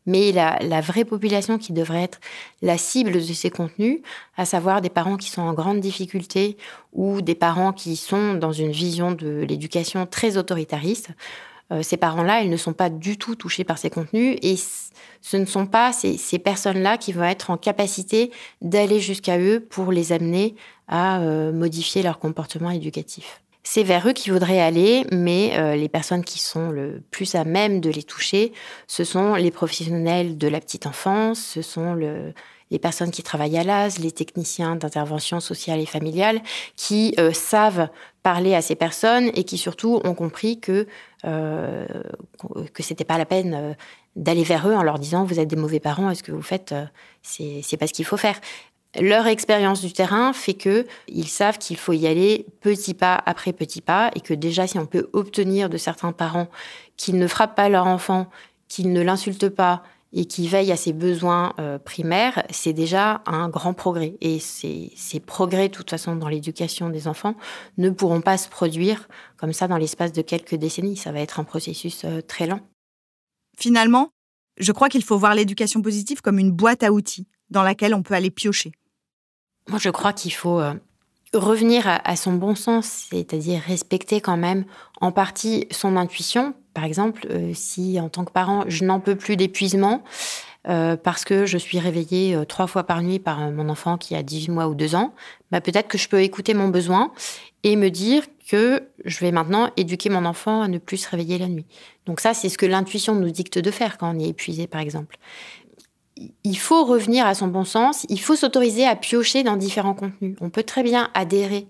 Mais 0.07 0.31
la, 0.31 0.79
vraie 0.79 1.03
population 1.03 1.57
qui 1.57 1.73
devrait 1.73 2.01
être 2.01 2.19
la 2.61 2.77
cible 2.77 3.11
de 3.11 3.19
ces 3.19 3.49
contenus, 3.49 3.99
à 4.37 4.45
savoir 4.45 4.79
des 4.79 4.89
parents 4.89 5.17
qui 5.17 5.29
sont 5.29 5.41
en 5.41 5.53
grande 5.53 5.81
difficulté 5.81 6.55
ou 6.93 7.21
des 7.21 7.35
parents 7.35 7.73
qui 7.73 7.97
sont 7.97 8.35
dans 8.35 8.53
une 8.53 8.71
vision 8.71 9.11
de 9.11 9.45
l'éducation 9.47 10.05
très 10.05 10.37
autoritariste, 10.37 11.09
euh, 11.71 11.83
ces 11.83 11.97
parents-là, 11.97 12.41
ils 12.41 12.49
ne 12.49 12.57
sont 12.57 12.73
pas 12.73 12.89
du 12.89 13.17
tout 13.17 13.35
touchés 13.35 13.63
par 13.63 13.77
ces 13.77 13.89
contenus 13.89 14.37
et 14.41 14.55
ce 15.21 15.37
ne 15.37 15.45
sont 15.45 15.65
pas 15.65 15.91
ces, 15.91 16.39
personnes-là 16.39 16.97
qui 16.97 17.11
vont 17.11 17.23
être 17.23 17.49
en 17.49 17.57
capacité 17.57 18.31
d'aller 18.61 18.99
jusqu'à 18.99 19.37
eux 19.37 19.59
pour 19.59 19.91
les 19.91 20.11
amener 20.11 20.55
à 20.87 21.19
euh, 21.19 21.51
modifier 21.51 22.03
leur 22.03 22.19
comportement 22.19 22.71
éducatif. 22.71 23.41
C'est 23.63 23.83
vers 23.83 24.07
eux 24.07 24.13
qu'il 24.13 24.31
voudraient 24.31 24.61
aller, 24.61 25.05
mais 25.11 25.57
euh, 25.57 25.75
les 25.75 25.89
personnes 25.89 26.23
qui 26.23 26.39
sont 26.39 26.69
le 26.69 27.03
plus 27.11 27.35
à 27.35 27.43
même 27.43 27.81
de 27.81 27.89
les 27.89 28.03
toucher, 28.03 28.53
ce 28.87 29.03
sont 29.03 29.35
les 29.35 29.51
professionnels 29.51 30.37
de 30.37 30.47
la 30.47 30.61
petite 30.61 30.87
enfance, 30.87 31.39
ce 31.39 31.61
sont 31.61 31.93
les 32.71 32.79
personnes 32.79 33.11
qui 33.11 33.23
travaillent 33.23 33.57
à 33.57 33.63
l'AS, 33.63 33.99
les 33.99 34.11
techniciens 34.11 34.75
d'intervention 34.75 35.39
sociale 35.39 35.79
et 35.79 35.85
familiale, 35.85 36.41
qui 36.75 37.13
euh, 37.19 37.31
savent 37.31 37.89
parler 38.23 38.55
à 38.55 38.61
ces 38.61 38.75
personnes 38.75 39.29
et 39.35 39.43
qui 39.43 39.57
surtout 39.57 40.01
ont 40.03 40.13
compris 40.13 40.59
que 40.59 40.87
euh, 41.25 41.85
que 42.73 42.83
c'était 42.83 43.05
pas 43.05 43.17
la 43.17 43.25
peine 43.25 43.53
euh, 43.53 43.73
d'aller 44.15 44.43
vers 44.43 44.67
eux 44.67 44.73
en 44.73 44.83
leur 44.83 44.99
disant 44.99 45.23
vous 45.23 45.39
êtes 45.39 45.47
des 45.47 45.55
mauvais 45.55 45.79
parents, 45.79 46.09
est-ce 46.09 46.23
que 46.23 46.31
vous 46.31 46.41
faites, 46.41 46.75
c'est 47.21 47.61
c'est 47.63 47.77
pas 47.77 47.87
ce 47.87 47.93
qu'il 47.93 48.05
faut 48.05 48.17
faire. 48.17 48.39
Leur 48.99 49.27
expérience 49.27 49.81
du 49.81 49.93
terrain 49.93 50.33
fait 50.33 50.55
que 50.55 50.87
ils 51.07 51.27
savent 51.27 51.57
qu'il 51.57 51.77
faut 51.77 51.93
y 51.93 52.07
aller 52.07 52.47
petit 52.61 52.93
pas 52.93 53.21
après 53.25 53.53
petit 53.53 53.81
pas 53.81 54.11
et 54.15 54.21
que 54.21 54.33
déjà 54.33 54.65
si 54.65 54.79
on 54.79 54.85
peut 54.85 55.09
obtenir 55.13 55.69
de 55.69 55.77
certains 55.77 56.13
parents 56.13 56.47
qu'ils 56.95 57.17
ne 57.17 57.27
frappent 57.27 57.55
pas 57.55 57.69
leur 57.69 57.85
enfant, 57.85 58.27
qu'ils 58.67 58.91
ne 58.91 59.01
l'insultent 59.01 59.49
pas 59.49 59.83
et 60.13 60.25
qu'ils 60.25 60.49
veillent 60.49 60.71
à 60.71 60.77
ses 60.77 60.93
besoins 60.93 61.53
euh, 61.59 61.77
primaires, 61.77 62.43
c'est 62.49 62.73
déjà 62.73 63.21
un 63.25 63.49
grand 63.49 63.73
progrès. 63.73 64.15
Et 64.21 64.39
ces, 64.39 64.91
ces 64.95 65.19
progrès, 65.19 65.67
de 65.67 65.73
toute 65.73 65.89
façon, 65.89 66.15
dans 66.15 66.29
l'éducation 66.29 66.89
des 66.89 67.07
enfants, 67.07 67.35
ne 67.77 67.89
pourront 67.89 68.21
pas 68.21 68.37
se 68.37 68.47
produire 68.47 69.07
comme 69.37 69.53
ça 69.53 69.67
dans 69.67 69.77
l'espace 69.77 70.13
de 70.13 70.21
quelques 70.21 70.55
décennies. 70.55 70.97
Ça 70.97 71.11
va 71.11 71.19
être 71.19 71.39
un 71.39 71.43
processus 71.43 72.05
euh, 72.05 72.21
très 72.21 72.47
lent. 72.47 72.61
Finalement, 73.57 74.09
je 74.57 74.71
crois 74.71 74.89
qu'il 74.89 75.03
faut 75.03 75.17
voir 75.17 75.35
l'éducation 75.35 75.81
positive 75.81 76.21
comme 76.21 76.39
une 76.39 76.51
boîte 76.51 76.83
à 76.83 76.91
outils 76.91 77.27
dans 77.49 77.63
laquelle 77.63 77.93
on 77.93 78.03
peut 78.03 78.13
aller 78.13 78.31
piocher. 78.31 78.71
Moi, 79.69 79.79
je 79.79 79.89
crois 79.89 80.13
qu'il 80.13 80.33
faut 80.33 80.59
euh, 80.59 80.73
revenir 81.33 81.83
à, 81.87 82.15
son 82.15 82.33
bon 82.33 82.55
sens, 82.55 83.07
c'est-à-dire 83.09 83.61
respecter 83.61 84.21
quand 84.21 84.37
même 84.37 84.65
en 85.01 85.11
partie 85.11 85.67
son 85.71 85.97
intuition. 85.97 86.53
Par 86.77 86.85
exemple, 86.85 87.25
euh, 87.31 87.53
si 87.55 87.99
en 87.99 88.07
tant 88.07 88.23
que 88.23 88.31
parent, 88.31 88.63
je 88.67 88.85
n'en 88.85 88.99
peux 88.99 89.15
plus 89.15 89.35
d'épuisement 89.35 90.03
euh, 90.67 90.95
parce 90.95 91.25
que 91.25 91.47
je 91.47 91.57
suis 91.57 91.79
réveillée 91.79 92.37
trois 92.47 92.67
fois 92.67 92.83
par 92.83 93.01
nuit 93.01 93.17
par 93.17 93.49
mon 93.49 93.67
enfant 93.67 93.97
qui 93.97 94.13
a 94.13 94.21
18 94.21 94.51
mois 94.51 94.67
ou 94.67 94.75
2 94.75 94.93
ans, 94.93 95.15
bah 95.49 95.59
peut-être 95.59 95.87
que 95.87 95.97
je 95.97 96.07
peux 96.07 96.21
écouter 96.21 96.53
mon 96.53 96.67
besoin 96.67 97.11
et 97.63 97.75
me 97.75 97.89
dire 97.89 98.21
que 98.47 98.83
je 99.05 99.19
vais 99.21 99.31
maintenant 99.31 99.71
éduquer 99.75 100.11
mon 100.11 100.23
enfant 100.23 100.61
à 100.61 100.67
ne 100.67 100.77
plus 100.77 100.97
se 100.97 101.09
réveiller 101.09 101.39
la 101.39 101.47
nuit. 101.47 101.65
Donc 102.05 102.19
ça, 102.19 102.35
c'est 102.35 102.47
ce 102.47 102.59
que 102.59 102.67
l'intuition 102.67 103.15
nous 103.15 103.31
dicte 103.31 103.57
de 103.57 103.71
faire 103.71 103.97
quand 103.97 104.15
on 104.15 104.19
est 104.19 104.27
épuisé, 104.27 104.67
par 104.67 104.81
exemple 104.81 105.17
il 106.43 106.57
faut 106.57 106.83
revenir 106.83 107.27
à 107.27 107.35
son 107.35 107.47
bon 107.47 107.63
sens, 107.63 108.07
il 108.09 108.19
faut 108.19 108.35
s'autoriser 108.35 108.87
à 108.87 108.95
piocher 108.95 109.43
dans 109.43 109.55
différents 109.55 109.93
contenus. 109.93 110.35
On 110.41 110.49
peut 110.49 110.63
très 110.63 110.81
bien 110.81 111.11
adhérer 111.13 111.67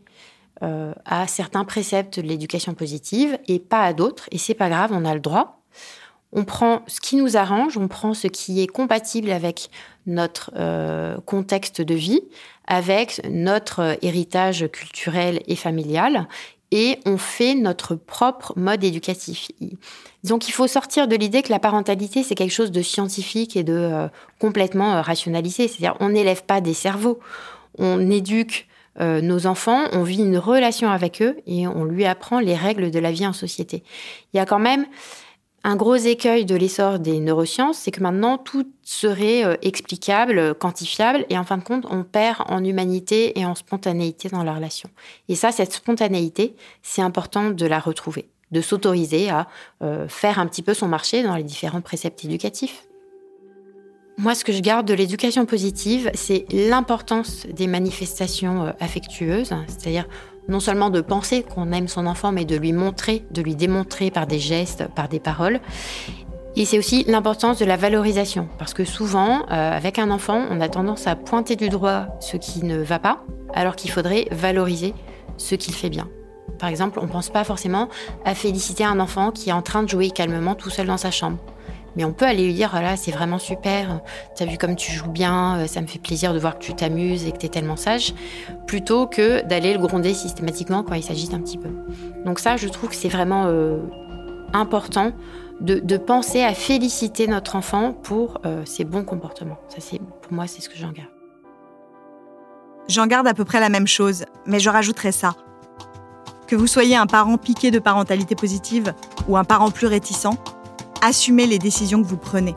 euh, 0.63 0.93
à 1.05 1.27
certains 1.27 1.65
préceptes 1.65 2.19
de 2.19 2.27
l'éducation 2.27 2.73
positive 2.73 3.37
et 3.47 3.59
pas 3.59 3.83
à 3.83 3.93
d'autres, 3.93 4.25
et 4.31 4.37
c'est 4.37 4.53
pas 4.53 4.69
grave, 4.69 4.91
on 4.93 5.05
a 5.05 5.13
le 5.13 5.19
droit. 5.19 5.61
On 6.33 6.43
prend 6.43 6.83
ce 6.87 6.99
qui 6.99 7.15
nous 7.15 7.37
arrange, 7.37 7.77
on 7.77 7.87
prend 7.87 8.13
ce 8.13 8.27
qui 8.27 8.61
est 8.61 8.67
compatible 8.67 9.31
avec 9.31 9.69
notre 10.05 10.51
euh, 10.55 11.17
contexte 11.25 11.81
de 11.81 11.95
vie, 11.95 12.21
avec 12.67 13.21
notre 13.29 13.97
héritage 14.01 14.67
culturel 14.71 15.41
et 15.47 15.55
familial, 15.55 16.27
et 16.71 16.99
on 17.05 17.17
fait 17.17 17.55
notre 17.55 17.95
propre 17.95 18.53
mode 18.57 18.83
éducatif. 18.83 19.49
Donc 20.23 20.47
il 20.47 20.51
faut 20.51 20.67
sortir 20.67 21.07
de 21.07 21.15
l'idée 21.15 21.41
que 21.41 21.51
la 21.51 21.59
parentalité, 21.59 22.23
c'est 22.23 22.35
quelque 22.35 22.51
chose 22.51 22.71
de 22.71 22.81
scientifique 22.81 23.55
et 23.55 23.63
de 23.63 23.73
euh, 23.73 24.07
complètement 24.39 24.95
euh, 24.95 25.01
rationalisé. 25.01 25.67
C'est-à-dire 25.67 25.95
on 25.99 26.09
n'élève 26.09 26.43
pas 26.43 26.59
des 26.59 26.73
cerveaux, 26.73 27.19
on 27.77 28.11
éduque 28.11 28.67
euh, 28.99 29.21
nos 29.21 29.45
enfants, 29.45 29.85
on 29.91 30.03
vit 30.03 30.19
une 30.19 30.37
relation 30.37 30.89
avec 30.89 31.21
eux 31.21 31.37
et 31.45 31.67
on 31.67 31.85
lui 31.85 32.05
apprend 32.05 32.39
les 32.39 32.55
règles 32.55 32.91
de 32.91 32.99
la 32.99 33.11
vie 33.11 33.27
en 33.27 33.33
société. 33.33 33.83
Il 34.33 34.37
y 34.37 34.39
a 34.39 34.45
quand 34.45 34.59
même 34.59 34.85
un 35.63 35.75
gros 35.75 35.95
écueil 35.95 36.45
de 36.45 36.55
l'essor 36.55 36.97
des 36.97 37.19
neurosciences, 37.19 37.79
c'est 37.79 37.91
que 37.91 38.01
maintenant 38.01 38.37
tout 38.37 38.65
serait 38.83 39.43
euh, 39.43 39.55
explicable, 39.61 40.55
quantifiable, 40.55 41.25
et 41.29 41.37
en 41.37 41.43
fin 41.43 41.57
de 41.57 41.63
compte, 41.63 41.85
on 41.89 42.03
perd 42.03 42.43
en 42.47 42.63
humanité 42.63 43.37
et 43.37 43.45
en 43.45 43.53
spontanéité 43.53 44.29
dans 44.29 44.43
la 44.43 44.53
relation. 44.53 44.89
Et 45.27 45.35
ça, 45.35 45.51
cette 45.51 45.73
spontanéité, 45.73 46.55
c'est 46.83 47.01
important 47.01 47.49
de 47.49 47.65
la 47.65 47.79
retrouver, 47.79 48.29
de 48.51 48.61
s'autoriser 48.61 49.29
à 49.29 49.47
euh, 49.83 50.07
faire 50.07 50.39
un 50.39 50.47
petit 50.47 50.63
peu 50.63 50.73
son 50.73 50.87
marché 50.87 51.21
dans 51.21 51.35
les 51.35 51.43
différents 51.43 51.81
préceptes 51.81 52.23
éducatifs. 52.23 52.87
Moi, 54.19 54.33
ce 54.33 54.43
que 54.43 54.51
je 54.51 54.61
garde 54.61 54.87
de 54.87 54.95
l'éducation 54.95 55.45
positive, 55.45 56.09
c'est 56.15 56.45
l'importance 56.51 57.45
des 57.45 57.67
manifestations 57.67 58.65
euh, 58.65 58.71
affectueuses, 58.79 59.53
c'est-à-dire 59.67 60.07
non 60.47 60.59
seulement 60.59 60.89
de 60.89 61.01
penser 61.01 61.43
qu'on 61.43 61.71
aime 61.71 61.87
son 61.87 62.07
enfant, 62.07 62.31
mais 62.31 62.43
de 62.43 62.55
lui 62.55 62.73
montrer, 62.73 63.27
de 63.29 63.43
lui 63.43 63.55
démontrer 63.55 64.09
par 64.09 64.25
des 64.25 64.39
gestes, 64.39 64.85
par 64.95 65.07
des 65.07 65.19
paroles. 65.19 65.59
Et 66.55 66.65
c'est 66.65 66.79
aussi 66.79 67.03
l'importance 67.07 67.59
de 67.59 67.65
la 67.65 67.77
valorisation, 67.77 68.49
parce 68.57 68.73
que 68.73 68.85
souvent, 68.85 69.45
euh, 69.51 69.71
avec 69.71 69.99
un 69.99 70.09
enfant, 70.09 70.45
on 70.49 70.61
a 70.61 70.67
tendance 70.67 71.05
à 71.05 71.15
pointer 71.15 71.55
du 71.55 71.69
doigt 71.69 72.07
ce 72.19 72.37
qui 72.37 72.65
ne 72.65 72.79
va 72.79 72.97
pas, 72.97 73.23
alors 73.53 73.75
qu'il 73.75 73.91
faudrait 73.91 74.25
valoriser 74.31 74.95
ce 75.37 75.53
qu'il 75.53 75.75
fait 75.75 75.89
bien. 75.91 76.09
Par 76.57 76.69
exemple, 76.69 76.97
on 76.99 77.05
ne 77.05 77.11
pense 77.11 77.29
pas 77.29 77.43
forcément 77.43 77.87
à 78.25 78.33
féliciter 78.33 78.83
un 78.83 78.99
enfant 78.99 79.29
qui 79.29 79.51
est 79.51 79.53
en 79.53 79.61
train 79.61 79.83
de 79.83 79.89
jouer 79.89 80.09
calmement 80.09 80.55
tout 80.55 80.71
seul 80.71 80.87
dans 80.87 80.97
sa 80.97 81.11
chambre. 81.11 81.37
Mais 81.97 82.05
on 82.05 82.13
peut 82.13 82.25
aller 82.25 82.45
lui 82.45 82.53
dire, 82.53 82.69
voilà, 82.69 82.95
c'est 82.95 83.11
vraiment 83.11 83.39
super, 83.39 84.01
t'as 84.35 84.45
vu 84.45 84.59
comme 84.59 84.75
tu 84.75 84.91
joues 84.91 85.09
bien, 85.09 85.57
euh, 85.57 85.67
ça 85.67 85.81
me 85.81 85.87
fait 85.87 85.97
plaisir 85.97 86.31
de 86.31 86.39
voir 86.39 86.59
que 86.59 86.63
tu 86.63 86.75
t'amuses 86.75 87.25
et 87.25 87.31
que 87.31 87.37
t'es 87.37 87.49
tellement 87.49 87.75
sage, 87.75 88.13
plutôt 88.67 89.07
que 89.07 89.43
d'aller 89.47 89.73
le 89.73 89.79
gronder 89.79 90.13
systématiquement 90.13 90.83
quand 90.83 90.93
il 90.93 91.01
s'agit 91.01 91.27
un 91.33 91.39
petit 91.39 91.57
peu. 91.57 91.69
Donc 92.23 92.37
ça, 92.37 92.55
je 92.55 92.67
trouve 92.67 92.89
que 92.89 92.95
c'est 92.95 93.09
vraiment 93.09 93.45
euh, 93.47 93.79
important 94.53 95.11
de, 95.59 95.97
penser 95.97 96.43
à 96.43 96.53
féliciter 96.53 97.25
notre 97.25 97.55
enfant 97.55 97.93
pour 97.93 98.41
euh, 98.45 98.63
ses 98.63 98.83
bons 98.83 99.03
comportements. 99.03 99.57
Pour 100.21 100.33
moi, 100.33 100.45
c'est 100.45 100.61
ce 100.61 100.69
que 100.69 100.77
j'en 100.77 100.91
garde. 100.91 101.09
J'en 102.87 103.07
garde 103.07 103.25
à 103.25 103.33
peu 103.33 103.43
près 103.43 103.59
la 103.59 103.69
même 103.69 103.87
chose, 103.87 104.25
mais 104.45 104.59
je 104.59 104.69
rajouterai 104.69 105.11
ça. 105.11 105.33
Que 106.45 106.55
vous 106.55 106.67
soyez 106.67 106.95
un 106.95 107.07
parent 107.07 107.37
piqué 107.37 107.71
de 107.71 107.79
parentalité 107.79 108.35
positive 108.35 108.93
ou 109.27 109.35
un 109.35 109.43
parent 109.43 109.71
plus 109.71 109.87
réticent, 109.87 110.37
assumez 111.01 111.47
les 111.47 111.59
décisions 111.59 112.01
que 112.01 112.07
vous 112.07 112.17
prenez. 112.17 112.55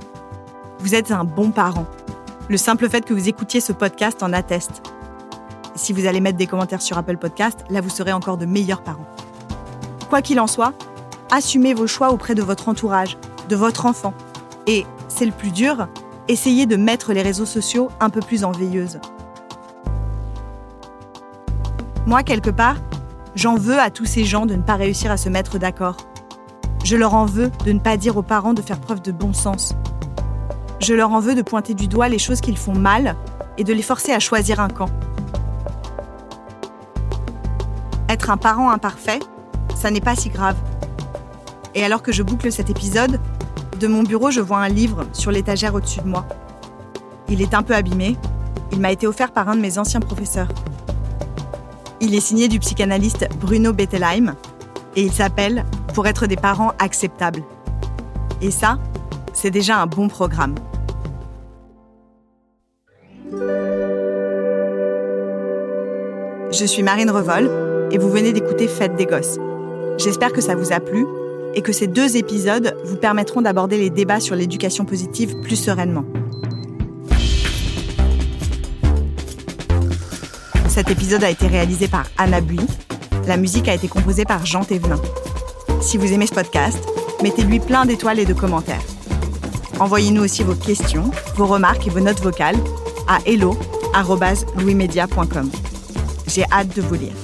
Vous 0.81 0.95
êtes 0.95 1.11
un 1.11 1.25
bon 1.25 1.51
parent. 1.51 1.87
Le 2.49 2.57
simple 2.57 2.89
fait 2.89 3.05
que 3.05 3.15
vous 3.15 3.29
écoutiez 3.29 3.61
ce 3.61 3.73
podcast 3.73 4.23
en 4.23 4.33
atteste. 4.33 4.83
Si 5.75 5.93
vous 5.93 6.07
allez 6.07 6.21
mettre 6.21 6.39
des 6.39 6.47
commentaires 6.47 6.83
sur 6.83 6.99
Apple 6.99 7.17
Podcast, 7.17 7.59
là 7.71 7.81
vous 7.81 7.91
serez 7.91 8.13
encore 8.13 8.37
de 8.37 8.47
meilleurs 8.47 8.83
parents. 8.83 9.07
Quoi 10.09 10.23
qu'il 10.23 10.41
en 10.41 10.47
soit, 10.47 10.73
assumez 11.31 11.75
vos 11.75 11.87
choix 11.87 12.11
auprès 12.11 12.35
de 12.35 12.43
votre 12.43 12.69
entourage, 12.69 13.17
de 13.49 13.57
votre 13.57 13.87
enfant. 13.87 14.15
Et, 14.67 14.85
c'est 15.09 15.27
le 15.27 15.33
plus 15.33 15.51
dur, 15.51 15.89
essayez 16.29 16.67
de 16.67 16.77
mettre 16.77 17.13
les 17.13 17.23
réseaux 17.23 17.47
sociaux 17.47 17.89
un 18.01 18.11
peu 18.11 18.21
plus 18.21 18.45
en 18.45 18.51
veilleuse. 18.51 18.99
Moi, 22.07 22.23
quelque 22.23 22.51
part, 22.51 22.77
j'en 23.35 23.55
veux 23.55 23.79
à 23.79 23.91
tous 23.91 24.07
ces 24.07 24.25
gens 24.25 24.47
de 24.47 24.55
ne 24.55 24.63
pas 24.63 24.75
réussir 24.75 25.11
à 25.11 25.17
se 25.17 25.29
mettre 25.29 25.59
d'accord 25.59 25.97
je 26.91 26.97
leur 26.97 27.15
en 27.15 27.25
veux 27.25 27.53
de 27.65 27.71
ne 27.71 27.79
pas 27.79 27.97
dire 27.97 28.17
aux 28.17 28.23
parents 28.23 28.53
de 28.53 28.61
faire 28.61 28.81
preuve 28.81 29.01
de 29.01 29.13
bon 29.13 29.33
sens. 29.33 29.77
Je 30.81 30.93
leur 30.93 31.13
en 31.13 31.21
veux 31.21 31.37
de 31.37 31.43
pointer 31.43 31.73
du 31.73 31.87
doigt 31.87 32.09
les 32.09 32.19
choses 32.19 32.41
qu'ils 32.41 32.59
font 32.59 32.75
mal 32.75 33.15
et 33.59 33.63
de 33.63 33.73
les 33.73 33.83
forcer 33.83 34.11
à 34.11 34.19
choisir 34.19 34.59
un 34.59 34.67
camp. 34.67 34.91
Être 38.09 38.29
un 38.29 38.37
parent 38.37 38.73
imparfait, 38.73 39.21
ça 39.77 39.93
n'est 39.93 40.01
pas 40.01 40.17
si 40.17 40.31
grave. 40.31 40.57
Et 41.77 41.85
alors 41.85 42.03
que 42.03 42.11
je 42.11 42.25
boucle 42.25 42.51
cet 42.51 42.71
épisode, 42.71 43.21
de 43.79 43.87
mon 43.87 44.03
bureau, 44.03 44.33
je 44.33 44.41
vois 44.41 44.59
un 44.59 44.69
livre 44.69 45.07
sur 45.13 45.31
l'étagère 45.31 45.77
au-dessus 45.77 46.01
de 46.01 46.09
moi. 46.09 46.27
Il 47.29 47.41
est 47.41 47.55
un 47.55 47.63
peu 47.63 47.77
abîmé. 47.77 48.17
Il 48.73 48.81
m'a 48.81 48.91
été 48.91 49.07
offert 49.07 49.31
par 49.31 49.49
un 49.49 49.55
de 49.55 49.61
mes 49.61 49.79
anciens 49.79 50.01
professeurs. 50.01 50.49
Il 52.01 52.17
est 52.17 52.21
signé 52.21 52.49
du 52.49 52.59
psychanalyste 52.59 53.29
Bruno 53.41 53.73
Bettelheim 53.73 54.35
et 54.97 55.03
il 55.03 55.13
s'appelle 55.13 55.65
Pour 55.95 56.07
être 56.07 56.27
des 56.27 56.37
parents 56.37 56.73
acceptables. 56.79 57.43
Et 58.41 58.51
ça, 58.51 58.79
c'est 59.33 59.51
déjà 59.51 59.79
un 59.79 59.87
bon 59.87 60.09
programme. 60.09 60.55
Je 66.53 66.65
suis 66.65 66.83
Marine 66.83 67.11
Revol 67.11 67.51
et 67.91 67.99
vous 67.99 68.11
venez 68.11 68.33
d'écouter 68.33 68.67
Fête 68.69 68.97
des 68.97 69.07
gosses. 69.07 69.39
J'espère 69.99 70.33
que 70.33 70.41
ça 70.41 70.55
vous 70.55 70.73
a 70.73 70.81
plu 70.81 71.07
et 71.55 71.63
que 71.63 71.73
ces 71.73 71.87
deux 71.87 72.17
épisodes 72.17 72.77
vous 72.85 72.97
permettront 72.97 73.43
d'aborder 73.43 73.79
les 73.79 73.91
débats 73.91 74.21
sur 74.21 74.35
l'éducation 74.35 74.85
positive 74.85 75.41
plus 75.41 75.57
sereinement. 75.57 76.05
Cet 80.69 80.91
épisode 80.91 81.25
a 81.25 81.31
été 81.31 81.47
réalisé 81.47 81.89
par 81.89 82.05
Anna 82.17 82.41
Bui 82.41 82.61
la 83.27 83.37
musique 83.37 83.69
a 83.69 83.75
été 83.75 83.87
composée 83.87 84.25
par 84.25 84.45
Jean 84.45 84.65
Thévenin. 84.65 85.01
Si 85.81 85.97
vous 85.97 86.13
aimez 86.13 86.27
ce 86.27 86.35
podcast, 86.35 86.79
mettez-lui 87.23 87.59
plein 87.59 87.87
d'étoiles 87.87 88.19
et 88.19 88.27
de 88.27 88.35
commentaires. 88.35 88.85
Envoyez-nous 89.81 90.23
aussi 90.23 90.43
vos 90.43 90.55
questions, 90.55 91.11
vos 91.37 91.47
remarques 91.47 91.87
et 91.87 91.91
vos 91.91 92.01
notes 92.01 92.21
vocales 92.21 92.59
à 93.09 93.21
hello.louismedia.com. 93.25 95.51
J'ai 96.27 96.45
hâte 96.53 96.77
de 96.77 96.83
vous 96.83 96.95
lire. 96.95 97.15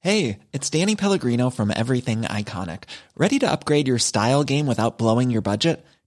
Hey, 0.00 0.40
it's 0.52 0.68
Danny 0.68 0.96
Pellegrino 0.96 1.48
from 1.48 1.72
Everything 1.74 2.22
Iconic. 2.22 2.82
Ready 3.16 3.38
to 3.38 3.50
upgrade 3.50 3.88
your 3.88 3.98
style 3.98 4.44
game 4.44 4.66
without 4.66 4.98
blowing 4.98 5.30
your 5.30 5.40
budget? 5.40 5.82